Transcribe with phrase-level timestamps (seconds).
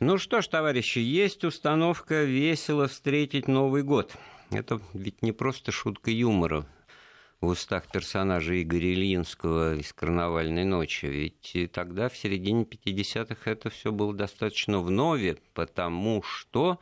[0.00, 4.12] Ну что ж, товарищи, есть установка весело встретить Новый год.
[4.50, 6.66] Это ведь не просто шутка юмора
[7.40, 11.06] в устах персонажа Игоря Ильинского из «Карнавальной ночи».
[11.06, 16.80] Ведь тогда, в середине 50-х, это все было достаточно вновь, потому что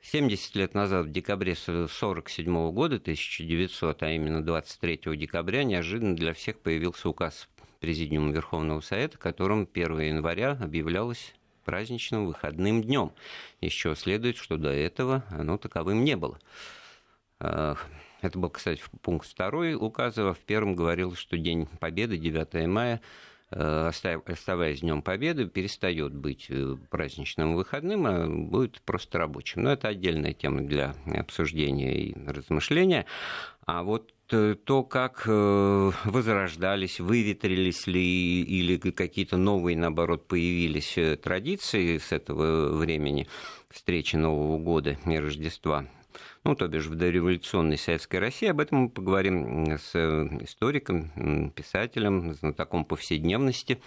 [0.00, 6.60] 70 лет назад, в декабре 1947 года, 1900, а именно 23 декабря, неожиданно для всех
[6.60, 7.48] появился указ
[7.80, 11.34] Президиума Верховного Совета, которым 1 января объявлялось
[11.70, 13.12] праздничным выходным днем.
[13.60, 16.36] Еще следует, что до этого оно таковым не было.
[17.38, 17.76] А,
[18.22, 20.34] это был, кстати, пункт второй указа.
[20.34, 23.00] В первом говорилось, что День Победы, 9 мая,
[23.52, 23.90] э,
[24.26, 29.62] оставаясь Днем Победы, перестает быть э, праздничным выходным, а будет просто рабочим.
[29.62, 33.06] Но это отдельная тема для обсуждения и размышления.
[33.64, 41.16] А вот Э, то, как э, возрождались, выветрились ли или какие-то новые, наоборот, появились э,
[41.16, 43.26] традиции с этого времени
[43.68, 45.86] встречи Нового года и Рождества,
[46.44, 48.48] ну, то бишь в дореволюционной Советской России.
[48.48, 49.94] Об этом мы поговорим с
[50.40, 53.80] историком, писателем, знатоком повседневности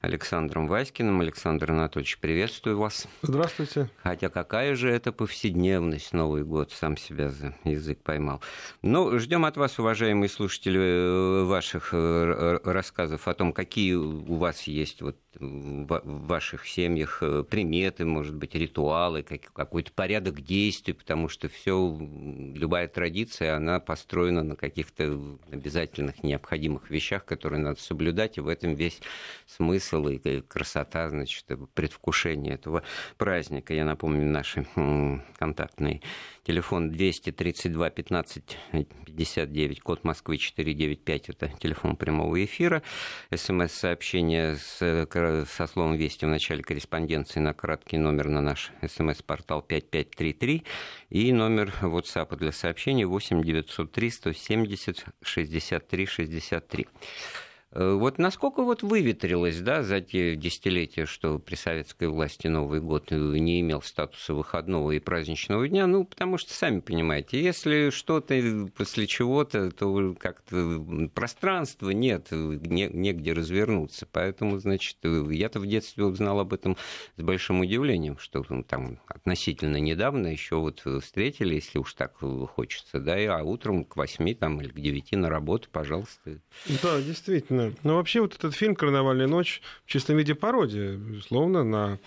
[0.00, 1.20] Александром Васькиным.
[1.20, 3.08] Александр Анатольевич, приветствую вас.
[3.22, 3.90] Здравствуйте.
[3.96, 8.40] Хотя какая же это повседневность Новый год, сам себя за язык поймал.
[8.82, 14.62] Ну, ждем от вас, уважаемые слушатели, э, ваших э, рассказов о том, какие у вас
[14.64, 21.48] есть вот в ваших семьях э, приметы, может быть, ритуалы, какой-то порядок действий, потому что
[21.48, 21.96] все,
[22.54, 28.74] любая традиция, она построена на каких-то обязательных, необходимых вещах, которые надо соблюдать, и в этом
[28.74, 29.00] весь
[29.46, 32.82] смысл и красота, значит, предвкушение этого
[33.16, 33.74] праздника.
[33.74, 34.66] Я напомню наши
[35.38, 36.02] контактные
[36.48, 38.58] Телефон 232 15
[39.04, 42.82] 59, код Москвы 495, это телефон прямого эфира.
[43.34, 50.64] СМС-сообщение со словом «Вести» в начале корреспонденции на краткий номер на наш СМС-портал 5533
[51.10, 56.86] и номер WhatsApp для сообщений 8 903 170 63 63.
[57.72, 63.10] Э, вот насколько вот выветрилось, да, за те десятилетия, что при советской власти Новый год
[63.10, 69.06] не имел статуса выходного и праздничного дня, ну, потому что, сами понимаете, если что-то после
[69.06, 74.06] чего-то, то как-то пространства нет, не, негде развернуться.
[74.10, 76.76] Поэтому, значит, я-то в детстве узнал об этом
[77.16, 83.18] с большим удивлением, что там относительно недавно еще вот встретили, если уж так хочется, да,
[83.38, 86.40] а утром к восьми там или к девяти на работу, пожалуйста.
[86.82, 87.80] Да, действительно Конечно.
[87.82, 91.98] Но вообще вот этот фильм «Карнавальная ночь» в чистом виде пародия, безусловно, на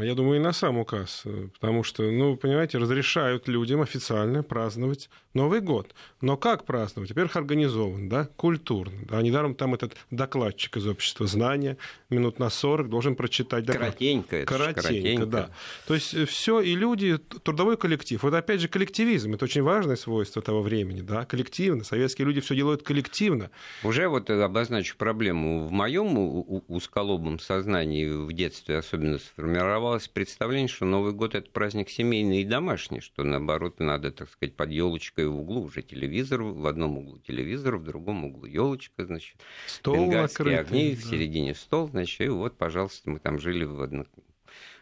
[0.00, 5.60] я думаю, и на сам указ, потому что, ну, понимаете, разрешают людям официально праздновать Новый
[5.60, 5.94] год.
[6.20, 7.10] Но как праздновать?
[7.10, 8.98] Во-первых, организован, да, культурно.
[9.08, 11.78] Да, недаром там этот докладчик из общества знания
[12.10, 13.94] минут на 40 должен прочитать доклад.
[13.94, 14.36] Коротенько.
[14.36, 15.50] Это коротенько, коротенько, да.
[15.86, 18.22] То есть э, все и люди, трудовой коллектив.
[18.22, 21.82] Вот опять же коллективизм, это очень важное свойство того времени, да, коллективно.
[21.82, 23.50] Советские люди все делают коллективно.
[23.82, 25.66] Уже вот обозначу проблему.
[25.66, 29.71] В моем узколобом сознании в детстве особенно сформировалось
[30.12, 34.70] представление, что Новый год это праздник семейный и домашний, что наоборот надо, так сказать, под
[34.70, 40.12] елочкой в углу уже телевизор, в одном углу телевизор, в другом углу елочка, значит, стол
[40.12, 41.00] накрытый, огни, да.
[41.00, 44.04] в середине стол, значит, значит, и вот, пожалуйста, мы там жили в, одно,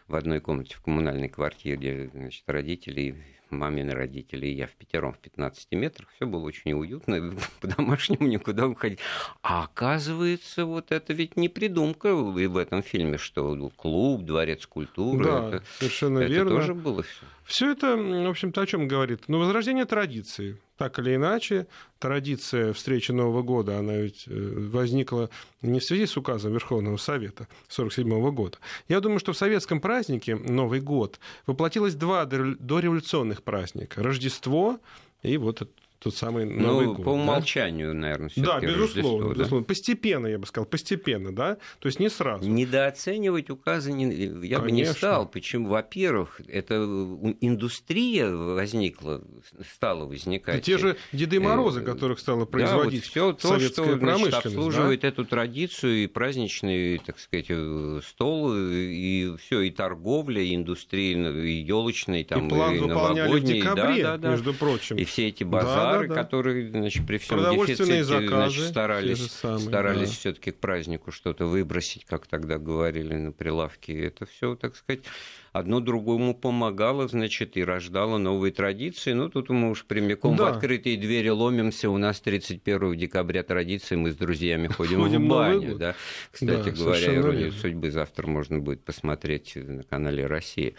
[0.07, 5.19] в одной комнате в коммунальной квартире, значит, родители, мамины родители и я в пятером в
[5.19, 6.09] 15 метрах.
[6.15, 8.99] Все было очень уютно, по-домашнему никуда уходить.
[9.41, 15.23] А оказывается, вот это ведь не придумка и в этом фильме, что клуб, дворец культуры.
[15.23, 16.51] Да, это, совершенно это верно.
[16.51, 17.25] тоже было все.
[17.45, 19.23] Все это, в общем-то, о чем говорит?
[19.27, 20.57] Ну, возрождение традиции.
[20.81, 21.67] Так или иначе,
[21.99, 25.29] традиция встречи Нового года, она ведь э, возникла
[25.61, 28.57] не в связи с указом Верховного Совета 1947 года.
[28.87, 34.01] Я думаю, что в советском празднике Новый год воплотилось два дореволюционных праздника.
[34.01, 34.79] Рождество
[35.21, 35.69] и вот
[36.01, 37.05] тот самый ну, Новый ну, год.
[37.05, 37.99] по умолчанию, да?
[37.99, 39.33] наверное, Да, безусловно, да?
[39.35, 39.65] безусловно.
[39.65, 42.49] Постепенно, я бы сказал, постепенно, да, то есть не сразу.
[42.49, 44.61] Недооценивать указы не, я Конечно.
[44.61, 45.27] бы не стал.
[45.27, 45.69] Почему?
[45.69, 46.75] Во-первых, это
[47.39, 49.21] индустрия возникла,
[49.75, 50.57] стала возникать.
[50.57, 54.33] И те же Деды Морозы, э, которых стало производить да, вот все то, что значит,
[54.33, 55.07] обслуживает да?
[55.07, 61.61] эту традицию и праздничный, так сказать, э, стол, и все, и торговля, и индустрия, и
[61.61, 64.31] елочный, там, и план и выполняли в декабре, да, да, да.
[64.31, 64.95] между прочим.
[64.97, 66.23] И все эти базары товары, да, да.
[66.23, 70.15] которые значит, при всем дефиците заказы, значит, старались, самые, старались да.
[70.15, 74.05] все-таки к празднику что-то выбросить, как тогда говорили на прилавке.
[74.05, 75.03] Это все, так сказать,
[75.51, 79.13] одно другому помогало, значит, и рождало новые традиции.
[79.13, 80.45] Ну, тут мы уж прямиком да.
[80.45, 81.89] в открытые двери ломимся.
[81.89, 85.77] У нас 31 декабря традиции, мы с друзьями ходим, ходим в баню.
[85.77, 85.95] Да?
[86.31, 90.73] Кстати да, говоря, «Иронию судьбы» завтра можно будет посмотреть на канале «Россия».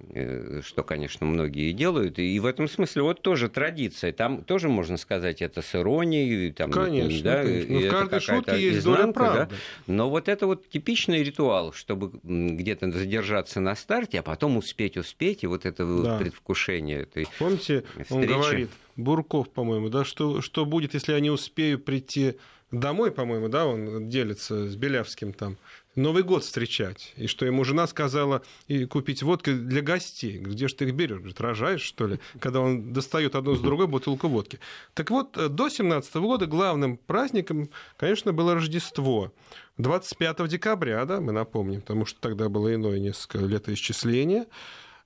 [0.00, 2.20] Э, что, конечно, многие делают.
[2.20, 4.12] И в этом смысле вот тоже традиция.
[4.12, 6.52] Там тоже можно сказать, это с иронией.
[6.52, 7.74] Там, конечно, да, конечно.
[7.74, 9.48] Но в каждой шутке есть доля правды.
[9.50, 9.56] Да?
[9.92, 15.44] Но вот это вот типичный ритуал, чтобы где-то задержаться на старте, а потом успеть, успеть,
[15.44, 16.18] и вот это да.
[16.18, 18.12] предвкушение этой Помните, встречи.
[18.12, 22.36] он говорит, Бурков, по-моему, да, что, что будет, если я не успею прийти
[22.70, 25.56] домой, по-моему, да, он делится с Белявским там,
[25.98, 27.12] Новый год встречать.
[27.16, 30.38] И что ему жена сказала и купить водки для гостей.
[30.38, 31.18] Где же ты их берешь?
[31.18, 32.20] Говорит, рожаешь, что ли?
[32.38, 34.60] Когда он достает одну с другой бутылку водки.
[34.94, 39.32] Так вот, э, до 17 года главным праздником, конечно, было Рождество.
[39.78, 44.42] 25 декабря, да, мы напомним, потому что тогда было иное несколько летоисчисление.
[44.42, 44.46] Э,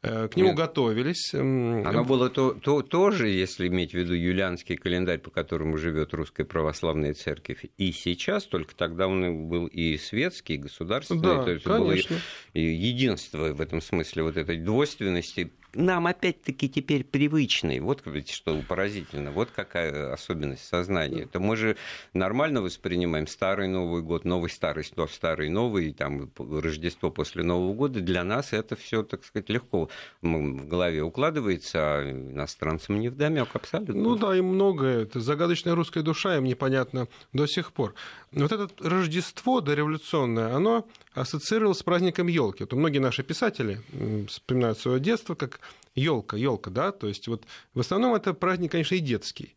[0.02, 0.56] к нему Нет.
[0.56, 1.32] готовились.
[1.32, 6.44] Оно было то, то, тоже, если иметь в виду юлианский календарь, по которому живет Русская
[6.44, 11.64] Православная Церковь, и сейчас, только тогда он был и светский, и государственный, да, то есть
[11.64, 12.16] конечно.
[12.16, 17.80] было единство в этом смысле вот этой двойственности нам опять-таки теперь привычный.
[17.80, 19.30] Вот что поразительно.
[19.30, 21.22] Вот какая особенность сознания.
[21.22, 21.76] Это мы же
[22.12, 28.00] нормально воспринимаем старый Новый год, новый старый, старый новый, там Рождество после Нового года.
[28.00, 29.88] Для нас это все, так сказать, легко
[30.20, 33.94] в голове укладывается, а иностранцам не вдомек абсолютно.
[33.94, 35.02] Ну да, им многое.
[35.02, 37.94] Это загадочная русская душа, им непонятно до сих пор.
[38.32, 42.64] Вот это Рождество дореволюционное, оно ассоциировалось с праздником елки.
[42.64, 43.80] Вот многие наши писатели
[44.26, 45.60] вспоминают свое детство как
[45.94, 47.44] елка, елка, да, то есть вот
[47.74, 49.54] в основном это праздник, конечно, и детский.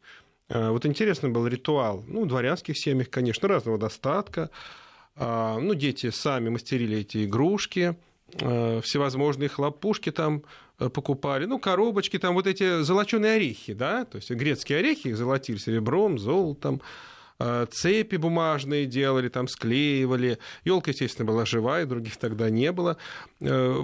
[0.49, 4.49] А, вот интересный был ритуал, ну, в дворянских семьях, конечно, разного достатка.
[5.15, 7.97] А, ну, дети сами мастерили эти игрушки,
[8.41, 10.43] а, всевозможные хлопушки там
[10.79, 15.17] э, покупали, ну, коробочки, там вот эти золоченые орехи, да, то есть грецкие орехи их
[15.17, 16.81] золотили серебром, золотом,
[17.71, 20.39] цепи бумажные делали, там склеивали.
[20.63, 22.97] Елка, естественно, была живая, других тогда не было.
[23.41, 23.83] Э,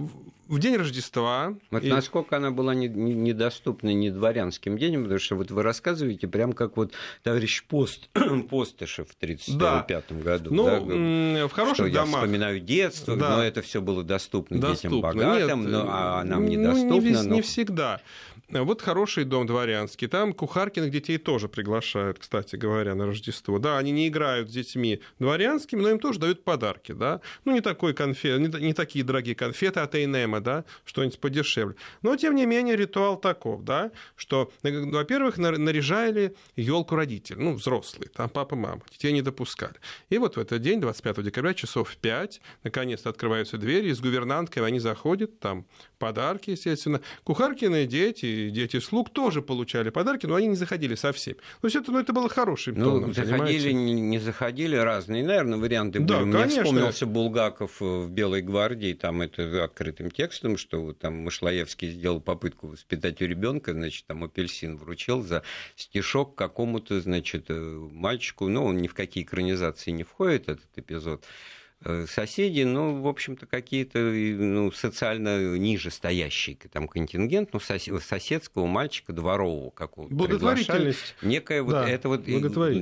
[0.52, 1.56] в день Рождества.
[1.72, 1.88] Вот и...
[1.88, 6.92] насколько она была недоступна не дворянским детям, потому что вот вы рассказываете, прям как вот
[7.24, 8.10] товарищ Пост,
[8.50, 10.16] Постышев в 1935 да.
[10.16, 10.54] году.
[10.54, 10.66] Ну,
[11.36, 12.16] да, в хороших что домах.
[12.16, 13.38] Я вспоминаю детство, да.
[13.38, 14.90] но это все было доступно, доступно.
[14.90, 16.90] детям богатым, Нет, но, а нам недоступно.
[16.90, 17.36] Ну, не, но...
[17.36, 18.02] не всегда.
[18.52, 20.08] Вот хороший дом дворянский.
[20.08, 23.60] Там Кухаркиных детей тоже приглашают, кстати говоря, на Рождество.
[23.60, 27.22] Да, они не играют с детьми дворянскими, но им тоже дают подарки, да.
[27.46, 31.76] Ну, не такой конфет, не, не такие дорогие конфеты от Эйнема, да, что-нибудь подешевле.
[32.02, 38.30] Но, тем не менее, ритуал таков, да, что, во-первых, наряжали елку родителей, ну, взрослые, там
[38.30, 39.76] папа, мама, детей не допускали.
[40.10, 44.02] И вот в этот день, 25 декабря, часов в 5, наконец-то открываются двери, и с
[44.02, 45.66] гувернанткой они заходят, там
[46.02, 47.00] подарки, естественно.
[47.24, 51.36] Кухаркины дети, дети слуг тоже получали подарки, но они не заходили совсем.
[51.62, 55.60] То есть это, ну, это было хорошим ну, тоном, заходили, не, не заходили, разные, наверное,
[55.60, 56.10] варианты были.
[56.10, 56.64] Да, Мне конечно.
[56.64, 63.22] вспомнился Булгаков в «Белой гвардии», там это открытым текстом, что там Машлаевский сделал попытку воспитать
[63.22, 65.44] у ребенка, значит, там апельсин вручил за
[65.76, 71.24] стишок какому-то, значит, э, мальчику, ну, он ни в какие экранизации не входит, этот эпизод,
[71.24, 71.28] Э,
[72.08, 79.72] соседи, ну, в общем-то, какие-то ну, социально ниже стоящие там контингент, ну, соседского мальчика дворового
[79.72, 81.16] какого-то Благотворительность.
[81.22, 82.26] Некая вот, да, это вот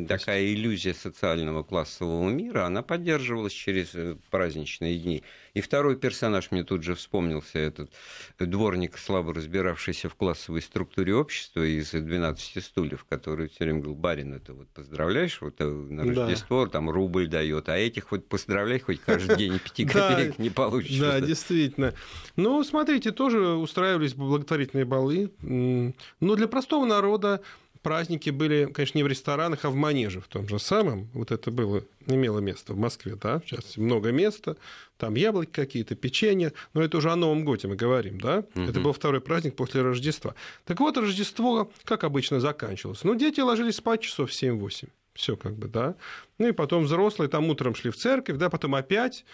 [0.07, 5.24] такая иллюзия социального классового мира, она поддерживалась через э, праздничные дни.
[5.59, 7.91] И второй персонаж мне тут же вспомнился, этот
[8.39, 14.33] дворник, слабо разбиравшийся в классовой структуре общества из 12 стульев, который все время говорил, барин,
[14.33, 16.71] это вот поздравляешь, вот э, на Рождество да.
[16.71, 20.97] там рубль дает, а этих вот поздравляй хоть каждый день пяти копеек не получишь.
[20.97, 21.94] Да, действительно.
[22.37, 27.42] Ну, смотрите, тоже устраивались благотворительные балы, но для простого народа
[27.81, 31.09] праздники были, конечно, не в ресторанах, а в манеже в том же самом.
[31.14, 34.57] Вот это было, имело место в Москве, да, частности, много места.
[34.98, 36.54] Там яблоки какие-то, печенье.
[36.74, 38.44] Но это уже о Новом Годе мы говорим, да.
[38.56, 38.64] Угу.
[38.64, 40.36] Это был второй праздник после Рождества.
[40.66, 43.04] Так вот, Рождество, как обычно, заканчивалось.
[43.04, 44.90] Ну, дети ложились спать часов в 7-8.
[45.14, 45.95] Все как бы, да.
[46.38, 49.26] Ну и потом взрослые там утром шли в церковь, да, потом опять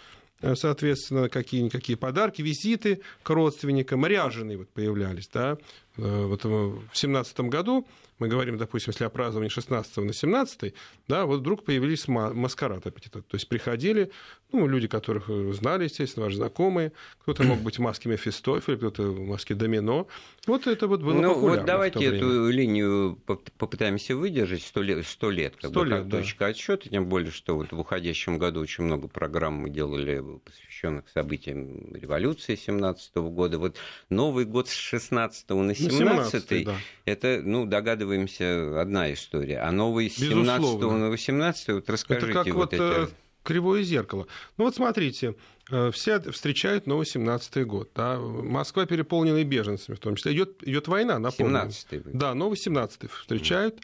[0.42, 5.58] Э, соответственно, какие-никакие подарки, визиты к родственникам, ряженые вот появлялись, да,
[5.98, 7.88] вот в 2017 году
[8.18, 10.74] мы говорим, допустим, если о праздновании 16 на 17,
[11.08, 13.22] да, вот вдруг появились маскарад аппетита.
[13.22, 14.12] То есть приходили
[14.52, 16.94] ну, люди, которых знали, естественно, ваши знакомые.
[17.22, 20.08] Кто-то мог быть в маске Мефистофеля, кто-то в маске Домино.
[20.48, 23.18] Вот это вот было ну, популярно вот давайте эту линию
[23.58, 26.18] попытаемся выдержать сто лет, 100 лет, как 100 бы, лет, как да.
[26.20, 31.10] точка отсчета, тем более, что вот в уходящем году очень много программ мы делали, посвященных
[31.10, 33.58] событиям революции 17 года.
[33.58, 33.78] Вот
[34.10, 36.76] Новый год с 16 на 17, на 17 да.
[37.06, 39.60] это, ну, догадываемся, одна история.
[39.60, 42.28] А новый с 17 на 18, вот расскажите.
[42.28, 43.10] Это как вот, вот это
[43.46, 44.28] кривое зеркало.
[44.58, 45.36] Ну вот смотрите,
[45.72, 47.92] э, все встречают новый 17-й год.
[47.96, 48.18] Да?
[48.20, 50.34] Москва переполнена беженцами в том числе.
[50.34, 51.60] Идет, идет война, напомню.
[51.60, 52.02] 17-й.
[52.14, 53.80] Да, новый 17-й встречают.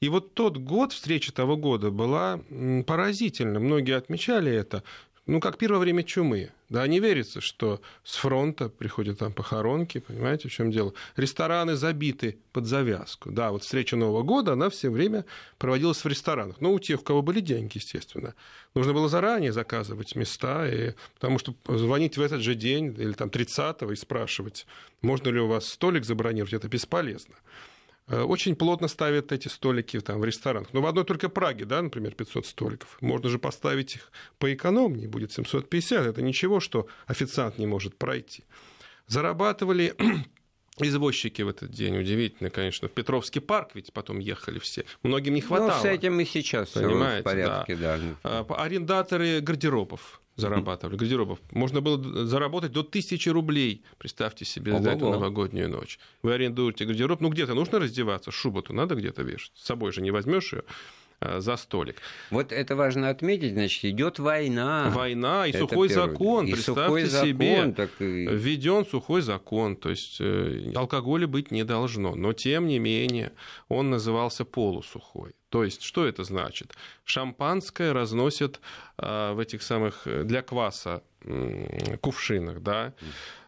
[0.00, 2.40] И вот тот год, встреча того года была
[2.86, 3.60] поразительна.
[3.60, 4.82] Многие отмечали это
[5.26, 6.50] ну, как первое время чумы.
[6.68, 10.92] Да, не верится, что с фронта приходят там похоронки, понимаете, в чем дело.
[11.16, 13.30] Рестораны забиты под завязку.
[13.30, 15.24] Да, вот встреча Нового года, она все время
[15.58, 16.60] проводилась в ресторанах.
[16.60, 18.34] Ну, у тех, у кого были деньги, естественно.
[18.74, 23.28] Нужно было заранее заказывать места, и, потому что звонить в этот же день или там
[23.28, 24.66] 30-го и спрашивать,
[25.00, 27.34] можно ли у вас столик забронировать, это бесполезно.
[28.06, 30.72] Э, очень плотно ставят эти столики там, в ресторанах.
[30.72, 32.98] Но в одной только Праге, да, например, 500 столиков.
[33.00, 36.06] Можно же поставить их поэкономнее, будет 750.
[36.06, 38.44] Это ничего, что официант не может пройти.
[39.06, 39.94] Зарабатывали
[40.78, 41.96] извозчики в этот день.
[41.96, 42.88] Удивительно, конечно.
[42.88, 44.84] В Петровский парк ведь потом ехали все.
[45.02, 45.76] Многим не ну, хватало.
[45.76, 47.98] Ну, с этим и сейчас Понимаете, в порядке, да.
[47.98, 48.14] да.
[48.22, 51.38] А, арендаторы гардеробов зарабатывали, гардеробов.
[51.50, 55.98] Можно было заработать до тысячи рублей, представьте себе, за эту новогоднюю ночь.
[56.22, 59.52] Вы арендуете гардероб, ну где-то нужно раздеваться, шубу-то надо где-то вешать.
[59.54, 60.62] С собой же не возьмешь ее
[61.20, 61.96] а, за столик.
[62.30, 64.90] Вот это важно отметить, значит, идет война.
[64.94, 66.10] Война и это сухой первый.
[66.10, 68.26] закон, и представьте сухой себе, закон, так и...
[68.26, 73.32] введен сухой закон, то есть э, алкоголя быть не должно, но тем не менее
[73.68, 75.34] он назывался полусухой.
[75.54, 76.74] То есть, что это значит?
[77.04, 78.60] Шампанское разносят
[78.98, 81.04] а, в этих самых э, для кваса
[82.00, 82.92] кувшинах, да.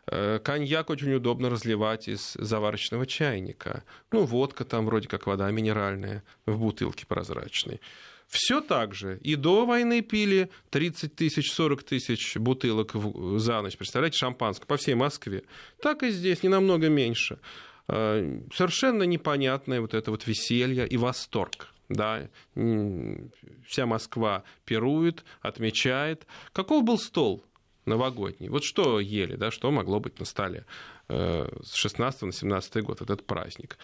[0.06, 3.82] Э, коньяк очень удобно разливать из заварочного чайника.
[4.12, 7.80] Ну, водка там вроде как вода минеральная в бутылке прозрачной.
[8.28, 9.18] Все так же.
[9.24, 12.92] И до войны пили 30 тысяч, 40 тысяч бутылок
[13.40, 13.76] за ночь.
[13.76, 15.42] Представляете, шампанское по всей Москве.
[15.82, 17.40] Так и здесь, не намного меньше.
[17.88, 26.26] Э, совершенно непонятное вот это вот веселье и восторг да, вся Москва пирует, отмечает.
[26.52, 27.44] Каков был стол
[27.84, 28.48] новогодний?
[28.48, 30.66] Вот что ели, да, что могло быть на столе
[31.08, 33.78] э, с 16 на 17 год, этот праздник?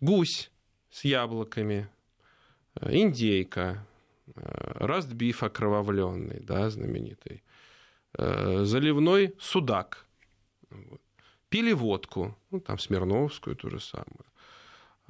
[0.00, 0.50] Гусь
[0.90, 1.88] с яблоками,
[2.80, 3.86] э, индейка,
[4.26, 4.32] э,
[4.74, 7.42] ростбиф окровавленный, да, знаменитый,
[8.14, 10.06] заливной судак,
[11.50, 14.24] пили водку, ну, там, Смирновскую ту же самую,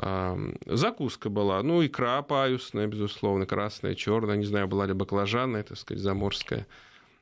[0.01, 6.01] Закуска была, ну, икра паюсная, безусловно, красная, черная, не знаю, была ли баклажанная, так сказать,
[6.01, 6.67] заморская.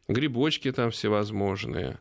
[0.09, 1.99] Грибочки там всевозможные,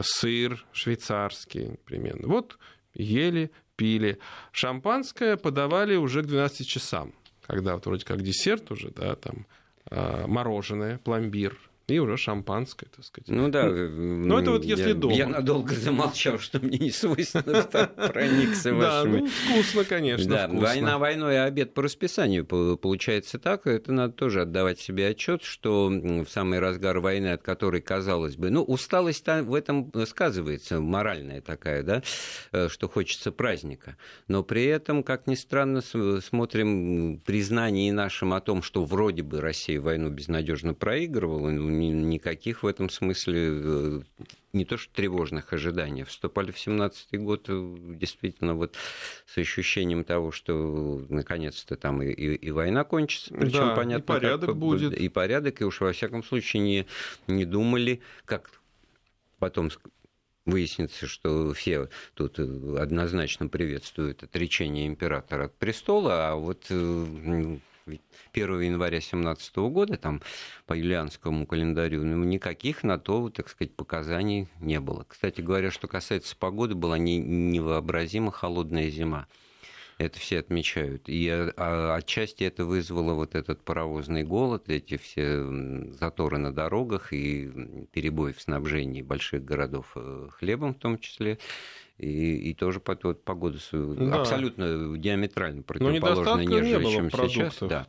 [0.00, 2.26] сыр швейцарский, непременно.
[2.26, 2.58] Вот
[2.94, 4.18] ели, пили.
[4.52, 7.12] Шампанское подавали уже к 12 часам,
[7.46, 9.46] когда вот вроде как десерт уже, да, там
[9.90, 13.28] а, мороженое, пломбир, и уже шампанское, так сказать.
[13.28, 13.68] Ну да.
[13.68, 15.14] Ну это вот если я, дома.
[15.14, 17.62] Я надолго замолчал, что мне не свойственно
[18.08, 19.18] проникся вашими.
[19.18, 23.66] Да, ну вкусно, конечно, Да, война войной, а обед по расписанию получается так.
[23.66, 28.50] Это надо тоже отдавать себе отчет, что в самый разгар войны, от которой, казалось бы,
[28.50, 32.02] ну усталость в этом сказывается, моральная такая, да,
[32.52, 33.96] э, что хочется праздника.
[34.28, 35.80] Но при этом, как ни странно,
[36.20, 42.66] смотрим признание нашим о том, что вроде бы Россия войну безнадежно проигрывала, ну, никаких в
[42.66, 44.00] этом смысле э,
[44.52, 46.04] не то что тревожных ожиданий.
[46.04, 48.76] Вступали в 17 год э, действительно вот
[49.26, 54.06] с ощущением того, что наконец-то там и, и, и война кончится, причем да, понятно, и
[54.06, 54.94] порядок как, будет.
[54.94, 56.86] И порядок, и уж во всяком случае не,
[57.26, 58.50] не думали, как
[59.38, 59.70] потом
[60.46, 66.66] выяснится, что все тут э, однозначно приветствуют отречение императора от престола, а вот
[67.86, 70.22] 1 января 2017 года, там,
[70.66, 75.04] по юлианскому календарю, ну, никаких на то, так сказать, показаний не было.
[75.06, 79.26] Кстати говоря, что касается погоды, была не, невообразимо холодная зима.
[79.98, 81.04] Это все отмечают.
[81.06, 85.44] И а, отчасти это вызвало вот этот паровозный голод, эти все
[85.92, 91.38] заторы на дорогах и перебои в снабжении больших городов э, хлебом в том числе
[91.98, 94.20] и, и тоже под, вот, погода да.
[94.20, 97.58] абсолютно диаметрально противоположная, нежели чем сейчас.
[97.60, 97.86] Да.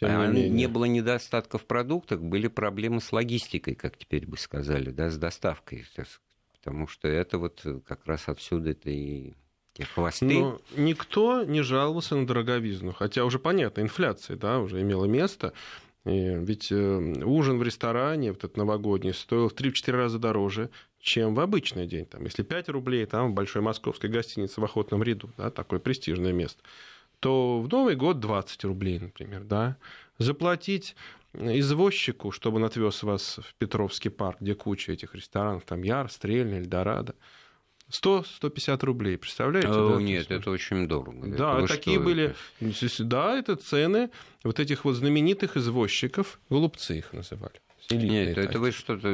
[0.00, 4.90] А, не, не было недостатка в продуктах, были проблемы с логистикой, как теперь бы сказали,
[4.90, 5.84] да, с доставкой.
[6.52, 9.34] Потому что это вот как раз отсюда это и
[9.74, 10.26] Те хвосты.
[10.26, 15.52] Но никто не жаловался на дороговизну, хотя уже понятно, инфляция, да, уже имела место.
[16.04, 20.70] И ведь э, ужин в ресторане, вот этот новогодний, стоил в 3-4 раза дороже,
[21.02, 22.06] чем в обычный день.
[22.06, 26.32] Там, если 5 рублей, там в большой московской гостинице в Охотном ряду, да, такое престижное
[26.32, 26.62] место,
[27.20, 29.76] то в Новый год 20 рублей, например, да.
[30.18, 30.94] Заплатить
[31.34, 36.58] извозчику, чтобы он отвез вас в Петровский парк, где куча этих ресторанов, там Яр, Стрельный,
[36.58, 37.14] Эльдорадо,
[37.90, 39.68] 100-150 рублей, представляете?
[39.68, 40.02] О, да?
[40.02, 41.26] нет, это очень дорого.
[41.26, 42.34] Да, это такие что, были...
[42.60, 43.04] это?
[43.04, 44.10] Да, это цены
[44.44, 47.60] вот этих вот знаменитых извозчиков, голубцы их называли.
[47.92, 49.08] Элитные Нет, это вы что-то,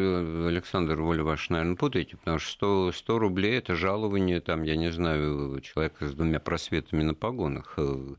[0.46, 4.90] Александр Воля ваш, наверное, путаете, потому что 100, 100 рублей– это жалование, там, я не
[4.90, 7.74] знаю, человека с двумя просветами на погонах.
[7.76, 8.14] Э,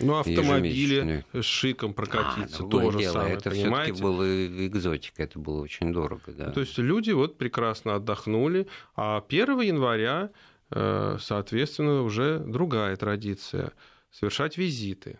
[0.00, 3.12] ну, автомобили с шиком прокатиться, а, тоже дело.
[3.12, 6.50] самое, Это все-таки было экзотика, это было очень дорого, да.
[6.50, 10.30] То есть люди вот прекрасно отдохнули, а 1 января,
[10.70, 13.72] э, соответственно, уже другая традиция–
[14.14, 15.18] совершать визиты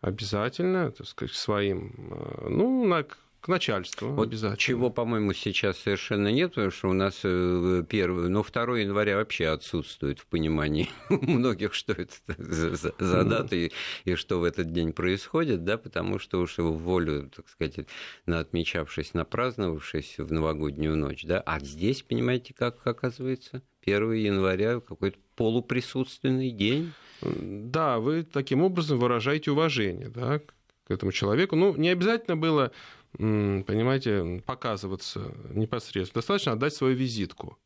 [0.00, 3.06] обязательно, так сказать, своим, э, ну, на
[3.42, 4.56] к начальству вот обязательно.
[4.56, 9.48] Чего, по-моему, сейчас совершенно нет, потому что у нас э, первый, ну, 2 января вообще
[9.48, 13.72] отсутствует в понимании многих, что это за, за, дата и,
[14.04, 17.88] и что в этот день происходит, да, потому что уж в волю, так сказать,
[18.26, 25.18] на отмечавшись, напраздновавшись в новогоднюю ночь, да, а здесь, понимаете, как оказывается, 1 января какой-то
[25.34, 26.92] полуприсутственный день.
[27.20, 31.56] Да, вы таким образом выражаете уважение, да, к этому человеку.
[31.56, 32.70] Ну, не обязательно было
[33.16, 36.20] понимаете, показываться непосредственно.
[36.20, 37.58] Достаточно отдать свою визитку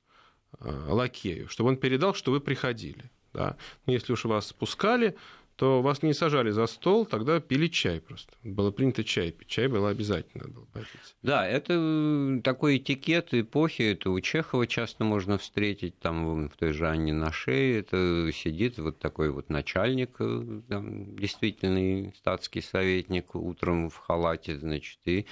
[0.59, 3.11] э, лакею, чтобы он передал, что вы приходили.
[3.33, 3.57] Да?
[3.87, 5.17] Если уж вас спускали,
[5.57, 8.33] то вас не сажали за стол, тогда пили чай просто.
[8.43, 9.49] Было принято чай пить.
[9.49, 10.45] Чай было обязательно.
[10.45, 11.17] Надо было попить.
[11.23, 13.83] Да, это э, такой этикет эпохи.
[13.83, 17.81] Это у Чехова часто можно встретить, там в той же Анне на шее.
[17.81, 24.99] Это сидит вот такой вот начальник, э, там, действительный статский советник, утром в халате, значит,
[25.07, 25.27] и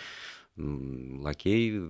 [0.56, 1.80] лакей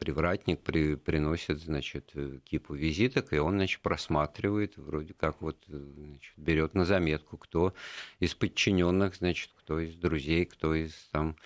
[0.00, 5.76] привратник при, приносит, значит, э, кипу визиток, и он, значит, просматривает, вроде как вот, э,
[5.76, 7.74] значит, берет на заметку, кто
[8.18, 11.36] из подчиненных, значит, кто из друзей, кто из там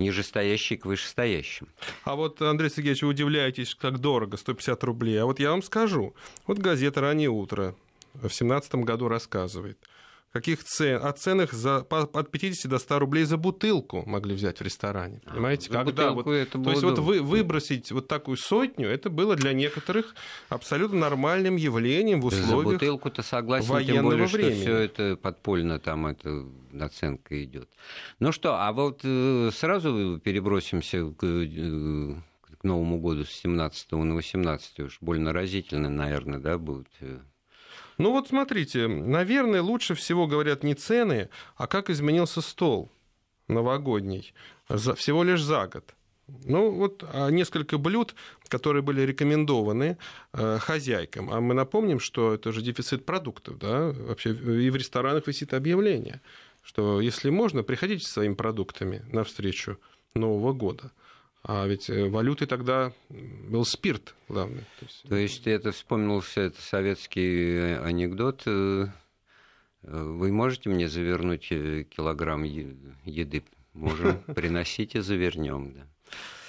[0.00, 1.68] нижестоящий к вышестоящим.
[2.02, 5.22] А вот, Андрей Сергеевич, вы удивляетесь, как дорого, 150 рублей.
[5.22, 6.16] А вот я вам скажу.
[6.48, 7.76] Вот газета «Раннее утро»
[8.14, 9.78] в 2017 году рассказывает–
[10.34, 14.62] каких цен, о ценах за, от 50 до 100 рублей за бутылку могли взять в
[14.62, 15.20] ресторане.
[15.26, 15.70] А, понимаете?
[15.70, 19.52] А, Когда вот, это то есть вот вы, выбросить вот такую сотню, это было для
[19.52, 20.16] некоторых
[20.48, 24.54] абсолютно нормальным явлением в условиях За бутылку-то согласен, военного тем более, времени.
[24.54, 27.70] что все это подпольно там это наценка идет.
[28.18, 34.16] Ну что, а вот э, сразу перебросимся к, э, к Новому году с 17 на
[34.16, 37.20] 18 уж больно разительно, наверное, да, будет э,
[37.98, 42.90] ну вот смотрите, наверное, лучше всего говорят не цены, а как изменился стол
[43.48, 44.34] новогодний
[44.68, 45.94] за, всего лишь за год.
[46.26, 48.14] Ну, вот а несколько блюд,
[48.48, 49.98] которые были рекомендованы
[50.32, 51.30] э, хозяйкам.
[51.30, 53.92] А мы напомним, что это же дефицит продуктов, да?
[53.92, 56.22] Вообще и в ресторанах висит объявление,
[56.62, 59.78] что если можно, приходите со своими продуктами на встречу
[60.14, 60.92] Нового года.
[61.46, 64.62] А ведь э, валютой тогда был спирт главный.
[64.80, 68.44] То есть, То есть это вспомнился это советский э, анекдот.
[68.46, 68.86] Э,
[69.82, 73.44] вы можете мне завернуть килограмм еды?
[73.74, 75.74] Можем, приносите, завернем.
[75.74, 75.86] Да.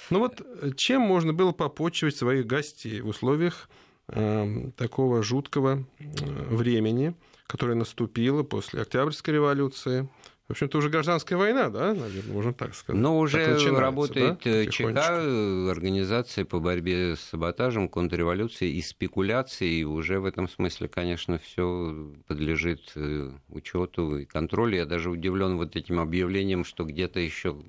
[0.08, 0.42] Ну вот
[0.76, 3.68] чем можно было попочивать своих гостей в условиях
[4.08, 7.14] э, такого жуткого времени,
[7.46, 10.08] которое наступило после Октябрьской революции,
[10.48, 13.00] в общем-то, уже гражданская война, да, наверное, можно так сказать.
[13.00, 14.50] Но уже работает да?
[14.50, 19.80] Э, ЧК, организация по борьбе с саботажем, контрреволюцией и спекуляцией.
[19.80, 24.76] И уже в этом смысле, конечно, все подлежит э, учету и контролю.
[24.76, 27.60] Я даже удивлен вот этим объявлением, что где-то еще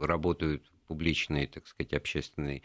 [0.00, 2.62] работают публичные, так сказать, общественные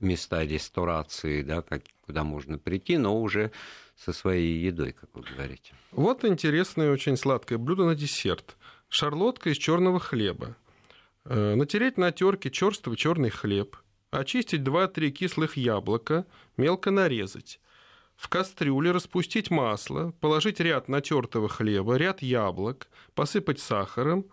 [0.00, 3.52] места ресторации, да, как, куда можно прийти, но уже
[3.96, 5.74] со своей едой, как вы говорите.
[5.90, 8.56] Вот интересное очень сладкое блюдо на десерт
[8.92, 10.54] шарлотка из черного хлеба.
[11.24, 13.76] Э, натереть на терке черствый черный хлеб.
[14.10, 16.26] Очистить 2-3 кислых яблока,
[16.58, 17.58] мелко нарезать.
[18.16, 24.26] В кастрюле распустить масло, положить ряд натертого хлеба, ряд яблок, посыпать сахаром,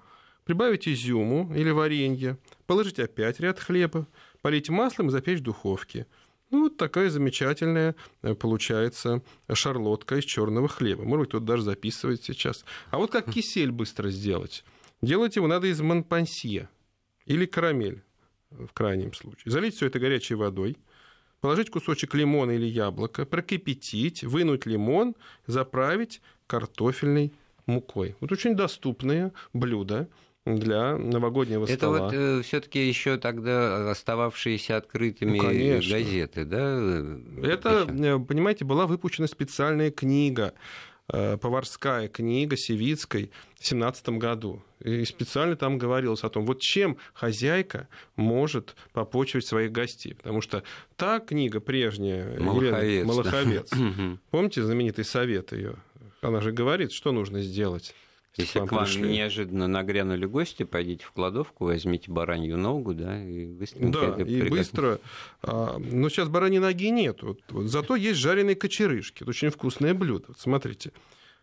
[0.43, 4.07] прибавить изюму или варенье, положить опять ряд хлеба,
[4.41, 6.05] полить маслом и запечь в духовке.
[6.51, 11.03] Ну, вот такая замечательная э, получается шарлотка из черного хлеба.
[11.03, 12.65] Может быть, тут даже записывает сейчас.
[12.89, 14.63] А вот как кисель быстро сделать?
[15.01, 16.69] Делать его надо из монпансье
[17.25, 18.03] или карамель
[18.49, 19.51] в крайнем случае.
[19.51, 20.77] Залить все это горячей водой,
[21.39, 27.31] положить кусочек лимона или яблока, прокипятить, вынуть лимон, заправить картофельной
[27.67, 28.15] мукой.
[28.19, 30.09] Вот очень доступные блюда
[30.45, 31.95] для новогоднего Это стола.
[31.97, 37.47] Это вот э, все-таки еще тогда остававшиеся открытыми ну, газеты, да?
[37.47, 38.19] Это, Еще?
[38.19, 40.53] понимаете, была выпущена специальная книга
[41.11, 44.61] Э, поварская книга Севицкой в 17 году.
[44.79, 50.13] И специально там говорилось о том, вот чем хозяйка может попочивать своих гостей.
[50.13, 50.61] Потому что
[50.97, 54.17] та книга прежняя, Малаховец, Елена Малаховец, да.
[54.29, 55.77] помните знаменитый совет ее?
[56.21, 57.95] Она же говорит, что нужно сделать.
[58.37, 59.09] Если к вам пришли.
[59.09, 64.99] неожиданно нагрянули гости, пойдите в кладовку, возьмите баранью ногу, да, и быстренько Да, и быстро.
[65.41, 67.21] А, но сейчас бараньей ноги нет.
[67.23, 69.23] Вот, вот, зато есть жареные кочерышки.
[69.23, 70.25] Это очень вкусное блюдо.
[70.29, 70.91] Вот, смотрите.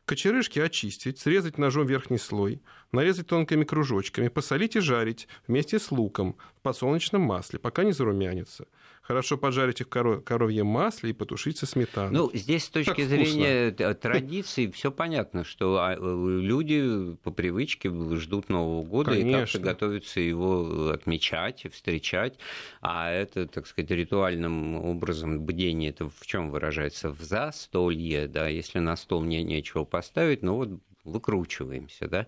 [0.05, 6.37] Кочерышки очистить, срезать ножом верхний слой, нарезать тонкими кружочками, посолить и жарить вместе с луком
[6.57, 8.67] в подсолнечном масле, пока не зарумянится
[9.07, 10.25] хорошо поджарить их в коров...
[10.25, 12.13] коровьем масле и потушить со сметаной.
[12.13, 13.95] Ну, здесь с точки так зрения вкусно.
[13.95, 19.29] традиций все понятно, что а, люди по привычке ждут Нового года Конечно.
[19.29, 22.39] и как-то готовятся его отмечать, встречать.
[22.81, 27.11] А это, так сказать, ритуальным образом бдение, это в чем выражается?
[27.11, 30.71] В застолье, да, если на стол не, нечего поставить, ну вот
[31.05, 32.27] выкручиваемся, да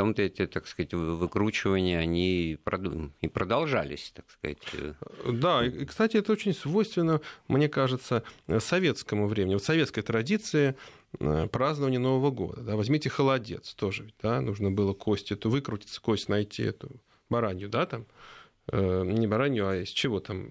[0.00, 2.52] потом-то эти, так сказать, выкручивания, они
[3.20, 4.58] и продолжались, так сказать.
[5.26, 8.22] Да, и, кстати, это очень свойственно, мне кажется,
[8.60, 9.54] советскому времени.
[9.54, 10.74] Вот советской традиции
[11.18, 12.62] э, празднования Нового года.
[12.62, 16.88] Да, возьмите холодец тоже, да, нужно было кость эту выкрутиться, кость найти эту
[17.28, 18.06] баранью, да, там,
[18.72, 20.48] э, не баранью, а из чего там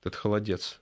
[0.00, 0.80] этот холодец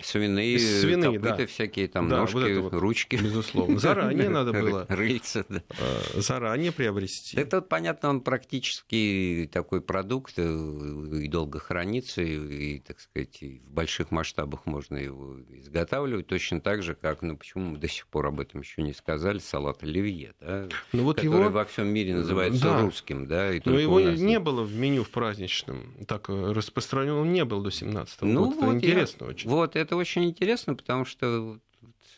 [0.00, 1.46] Свиные, Свиные копыта да.
[1.46, 3.16] всякие, там да, ножки, вот вот, ручки.
[3.16, 3.78] Безусловно.
[3.78, 5.62] Заранее надо было рыльца, да.
[5.70, 7.36] А, заранее приобрести.
[7.36, 13.58] Это, понятно, он практически такой продукт, э, и долго хранится, и, и, так сказать, и
[13.58, 18.06] в больших масштабах можно его изготавливать, точно так же, как, ну, почему мы до сих
[18.06, 21.50] пор об этом еще не сказали, салат оливье, да, ну, вот который его...
[21.50, 22.80] во всем мире называется да.
[22.80, 24.18] русским, да, и Но его нас...
[24.18, 28.46] не было в меню в праздничном, так э, распространен он не был до 17 ну,
[28.46, 28.56] года.
[28.56, 29.30] Вот это интересно я...
[29.30, 29.50] очень.
[29.50, 31.60] Вот, это очень интересно, потому что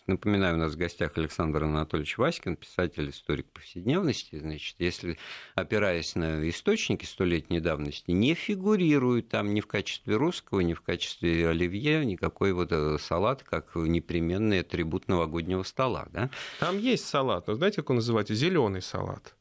[0.07, 4.39] Напоминаю, у нас в гостях Александр Анатольевич Васькин, писатель, историк повседневности.
[4.39, 5.17] Значит, если,
[5.55, 11.49] опираясь на источники столетней давности, не фигурирует там ни в качестве русского, ни в качестве
[11.49, 16.07] оливье никакой вот э, салат, как непременный атрибут новогоднего стола.
[16.13, 16.31] Да?
[16.61, 18.35] Там есть салат, но знаете, как он называется?
[18.35, 19.35] Зеленый салат.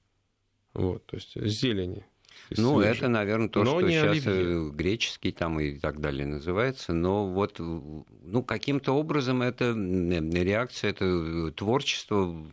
[0.74, 2.06] Вот, то есть зелени.
[2.58, 2.98] Ну, свежий.
[2.98, 4.68] это, наверное, то, но что сейчас оливье.
[4.68, 6.94] Э, греческий там и так далее называется.
[6.94, 12.46] Но вот ну, каким-то образом это реакция, это творчество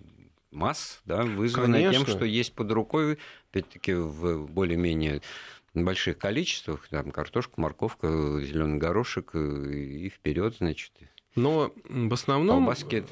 [0.51, 3.19] масс, да, вызванное тем, что есть под рукой,
[3.51, 5.23] опять-таки, в более-менее
[5.75, 8.09] больших количествах, там картошка, морковка,
[8.40, 10.93] зеленый горошек э, и вперед, значит.
[11.37, 13.05] Но в основном Колбаски.